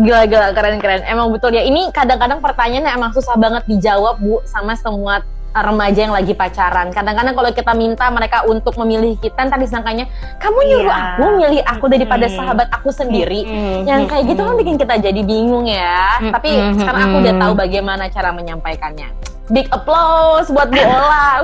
Gila 0.00 0.24
gila 0.24 0.48
keren 0.56 0.80
keren. 0.80 1.04
Emang 1.04 1.28
betul 1.28 1.52
ya. 1.52 1.60
Ini 1.60 1.92
kadang-kadang 1.92 2.40
pertanyaannya 2.40 2.96
emang 2.96 3.12
susah 3.12 3.36
banget 3.36 3.68
dijawab 3.68 4.16
Bu 4.24 4.40
sama 4.48 4.72
semua 4.72 5.20
remaja 5.50 6.00
yang 6.06 6.14
lagi 6.14 6.32
pacaran. 6.32 6.94
Kadang-kadang 6.94 7.34
kalau 7.34 7.50
kita 7.50 7.72
minta 7.74 8.06
mereka 8.08 8.46
untuk 8.46 8.78
memilih 8.78 9.18
kita, 9.18 9.50
tadi 9.50 9.66
sangkanya 9.66 10.06
kamu 10.38 10.58
nyuruh 10.70 10.94
iya. 10.94 11.06
aku 11.14 11.24
milih 11.38 11.62
aku 11.66 11.84
daripada 11.90 12.26
hmm. 12.30 12.36
sahabat 12.38 12.68
aku 12.70 12.90
sendiri. 12.94 13.40
Hmm. 13.46 13.80
Yang 13.86 14.00
kayak 14.10 14.24
gitu 14.30 14.40
kan 14.46 14.54
bikin 14.54 14.76
kita 14.78 14.94
jadi 15.02 15.20
bingung 15.26 15.66
ya. 15.66 16.22
Hmm. 16.22 16.32
Tapi 16.34 16.50
sekarang 16.78 17.02
aku 17.10 17.16
udah 17.26 17.34
tahu 17.34 17.52
bagaimana 17.58 18.04
cara 18.12 18.30
menyampaikannya. 18.30 19.08
Big 19.50 19.66
applause 19.74 20.46
buat 20.46 20.70
Bu 20.70 20.78
Ola. 20.78 21.42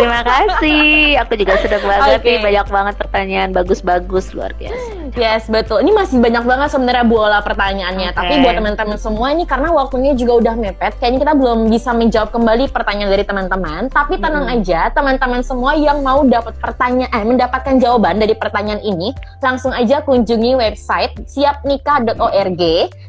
Terima 0.00 0.24
kasih. 0.24 1.20
Aku 1.20 1.36
juga 1.36 1.60
sedang 1.60 1.84
banget 1.84 2.20
okay. 2.24 2.36
nih 2.36 2.38
banyak 2.40 2.66
banget 2.72 2.94
pertanyaan 2.96 3.48
bagus-bagus 3.52 4.32
luar 4.32 4.56
biasa. 4.56 5.12
Yes, 5.14 5.46
betul. 5.46 5.84
Ini 5.84 5.92
masih 5.92 6.18
banyak 6.24 6.42
banget 6.42 6.68
sebenarnya 6.72 7.04
Bu 7.04 7.20
Ola 7.20 7.44
pertanyaannya. 7.44 8.16
Okay. 8.16 8.18
Tapi 8.18 8.32
buat 8.40 8.54
teman-teman 8.56 8.96
semua 8.98 9.26
ini 9.36 9.44
karena 9.44 9.68
waktunya 9.76 10.16
juga 10.16 10.32
udah 10.40 10.54
mepet, 10.56 10.96
kayaknya 10.98 11.20
kita 11.28 11.34
belum 11.36 11.58
bisa 11.68 11.90
menjawab 11.92 12.32
kembali 12.32 12.64
pertanyaan 12.72 13.10
dari 13.12 13.24
teman-teman. 13.28 13.80
Tapi 13.92 14.14
tenang 14.16 14.48
hmm. 14.48 14.54
aja, 14.58 14.80
teman-teman 14.96 15.40
semua 15.44 15.76
yang 15.76 16.00
mau 16.00 16.24
dapat 16.24 16.56
pertanyaan, 16.56 17.12
eh, 17.12 17.28
mendapatkan 17.28 17.76
jawaban 17.76 18.16
dari 18.24 18.32
pertanyaan 18.32 18.80
ini, 18.80 19.12
langsung 19.44 19.76
aja 19.76 20.00
kunjungi 20.00 20.56
website 20.56 21.12
siapnikah.org. 21.28 22.62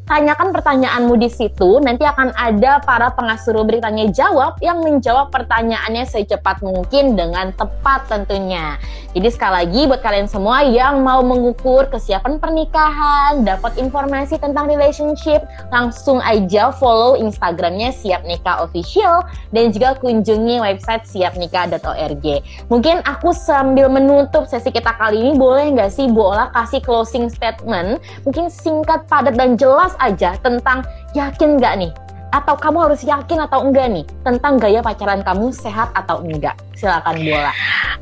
Tanyakan 0.06 0.54
pertanyaanmu 0.54 1.17
di 1.17 1.30
situ. 1.32 1.82
Nanti 1.82 2.06
akan 2.06 2.36
ada 2.38 2.78
para 2.86 3.10
pengasuh 3.15 3.58
rubrik 3.58 3.82
tanya 3.82 4.06
jawab 4.13 4.25
jawab 4.26 4.58
yang 4.66 4.82
menjawab 4.82 5.30
pertanyaannya 5.30 6.10
secepat 6.10 6.66
mungkin 6.66 7.14
dengan 7.14 7.54
tepat 7.54 8.10
tentunya. 8.10 8.82
Jadi 9.14 9.30
sekali 9.30 9.54
lagi 9.64 9.82
buat 9.86 10.02
kalian 10.02 10.28
semua 10.28 10.66
yang 10.66 11.06
mau 11.06 11.22
mengukur 11.22 11.46
mengukur 11.46 11.86
kesiapan 11.94 12.42
pernikahan, 12.42 13.46
dapat 13.46 13.78
informasi 13.78 14.42
tentang 14.42 14.66
relationship, 14.66 15.46
langsung 15.70 16.18
aja 16.26 16.74
follow 16.74 17.14
Instagramnya 17.20 17.94
Siap 17.94 18.26
Nikah 18.26 18.66
Official 18.66 19.26
dan 19.54 19.70
juga 19.70 19.94
kunjungi 20.02 20.58
website 20.58 21.06
siapnikah.org. 21.06 22.26
Mungkin 22.70 23.06
aku 23.06 23.30
sambil 23.34 23.94
menutup 23.94 24.50
sesi 24.50 24.74
kita 24.74 24.94
kali 24.98 25.22
ini 25.22 25.34
boleh 25.38 25.74
nggak 25.78 25.94
sih 25.94 26.10
Bu 26.10 26.34
Ola 26.34 26.50
kasih 26.54 26.82
closing 26.82 27.30
statement, 27.30 28.02
mungkin 28.26 28.50
singkat, 28.50 29.06
padat 29.06 29.38
dan 29.38 29.54
jelas 29.56 29.94
aja 30.02 30.34
tentang 30.42 30.82
yakin 31.14 31.62
nggak 31.62 31.74
nih 31.82 31.94
atau 32.36 32.60
kamu 32.60 32.91
harus 32.91 33.02
yakin 33.08 33.48
atau 33.48 33.63
enggak 33.63 33.88
nih 33.88 34.06
tentang 34.28 34.60
gaya 34.60 34.84
pacaran 34.84 35.24
kamu 35.24 35.56
sehat 35.56 35.88
atau 35.95 36.19
enggak? 36.19 36.60
Silakan 36.76 37.24
Bola. 37.24 37.56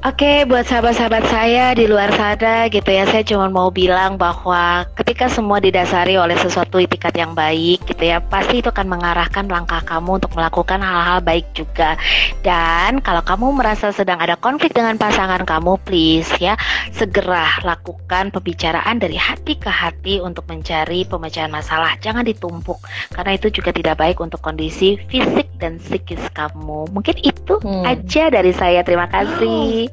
Oke, 0.03 0.43
buat 0.43 0.67
sahabat-sahabat 0.67 1.31
saya 1.31 1.71
di 1.79 1.87
luar 1.87 2.11
sana 2.11 2.67
gitu 2.67 2.91
ya, 2.91 3.07
saya 3.07 3.23
cuma 3.23 3.47
mau 3.47 3.71
bilang 3.71 4.19
bahwa 4.19 4.83
ketika 4.99 5.31
semua 5.31 5.63
didasari 5.63 6.19
oleh 6.19 6.35
sesuatu 6.35 6.75
itikat 6.75 7.15
yang 7.15 7.31
baik 7.31 7.87
gitu 7.87 8.11
ya, 8.11 8.19
pasti 8.19 8.59
itu 8.59 8.67
akan 8.67 8.99
mengarahkan 8.99 9.47
langkah 9.47 9.79
kamu 9.79 10.19
untuk 10.19 10.35
melakukan 10.35 10.83
hal-hal 10.83 11.23
baik 11.23 11.47
juga. 11.55 11.95
Dan 12.43 12.99
kalau 12.99 13.23
kamu 13.23 13.55
merasa 13.55 13.95
sedang 13.95 14.19
ada 14.19 14.35
konflik 14.35 14.75
dengan 14.75 14.99
pasangan 14.99 15.47
kamu, 15.47 15.79
please 15.87 16.35
ya, 16.35 16.59
segera 16.91 17.63
lakukan 17.63 18.27
pembicaraan 18.35 18.99
dari 18.99 19.15
hati 19.15 19.55
ke 19.55 19.71
hati 19.71 20.19
untuk 20.19 20.43
mencari 20.51 21.07
pemecahan 21.07 21.47
masalah. 21.47 21.95
Jangan 22.03 22.27
ditumpuk 22.27 22.83
karena 23.15 23.39
itu 23.39 23.47
juga 23.55 23.71
tidak 23.71 24.03
baik 24.03 24.19
untuk 24.19 24.43
kondisi 24.43 24.99
fisik 25.07 25.47
dan 25.63 25.79
psikis 25.79 26.19
kamu. 26.35 26.91
Mungkin 26.91 27.23
itu 27.23 27.55
hmm. 27.63 27.87
aja 27.87 28.27
dari 28.27 28.51
saya. 28.51 28.83
Terima 28.83 29.07
kasih. 29.07 29.92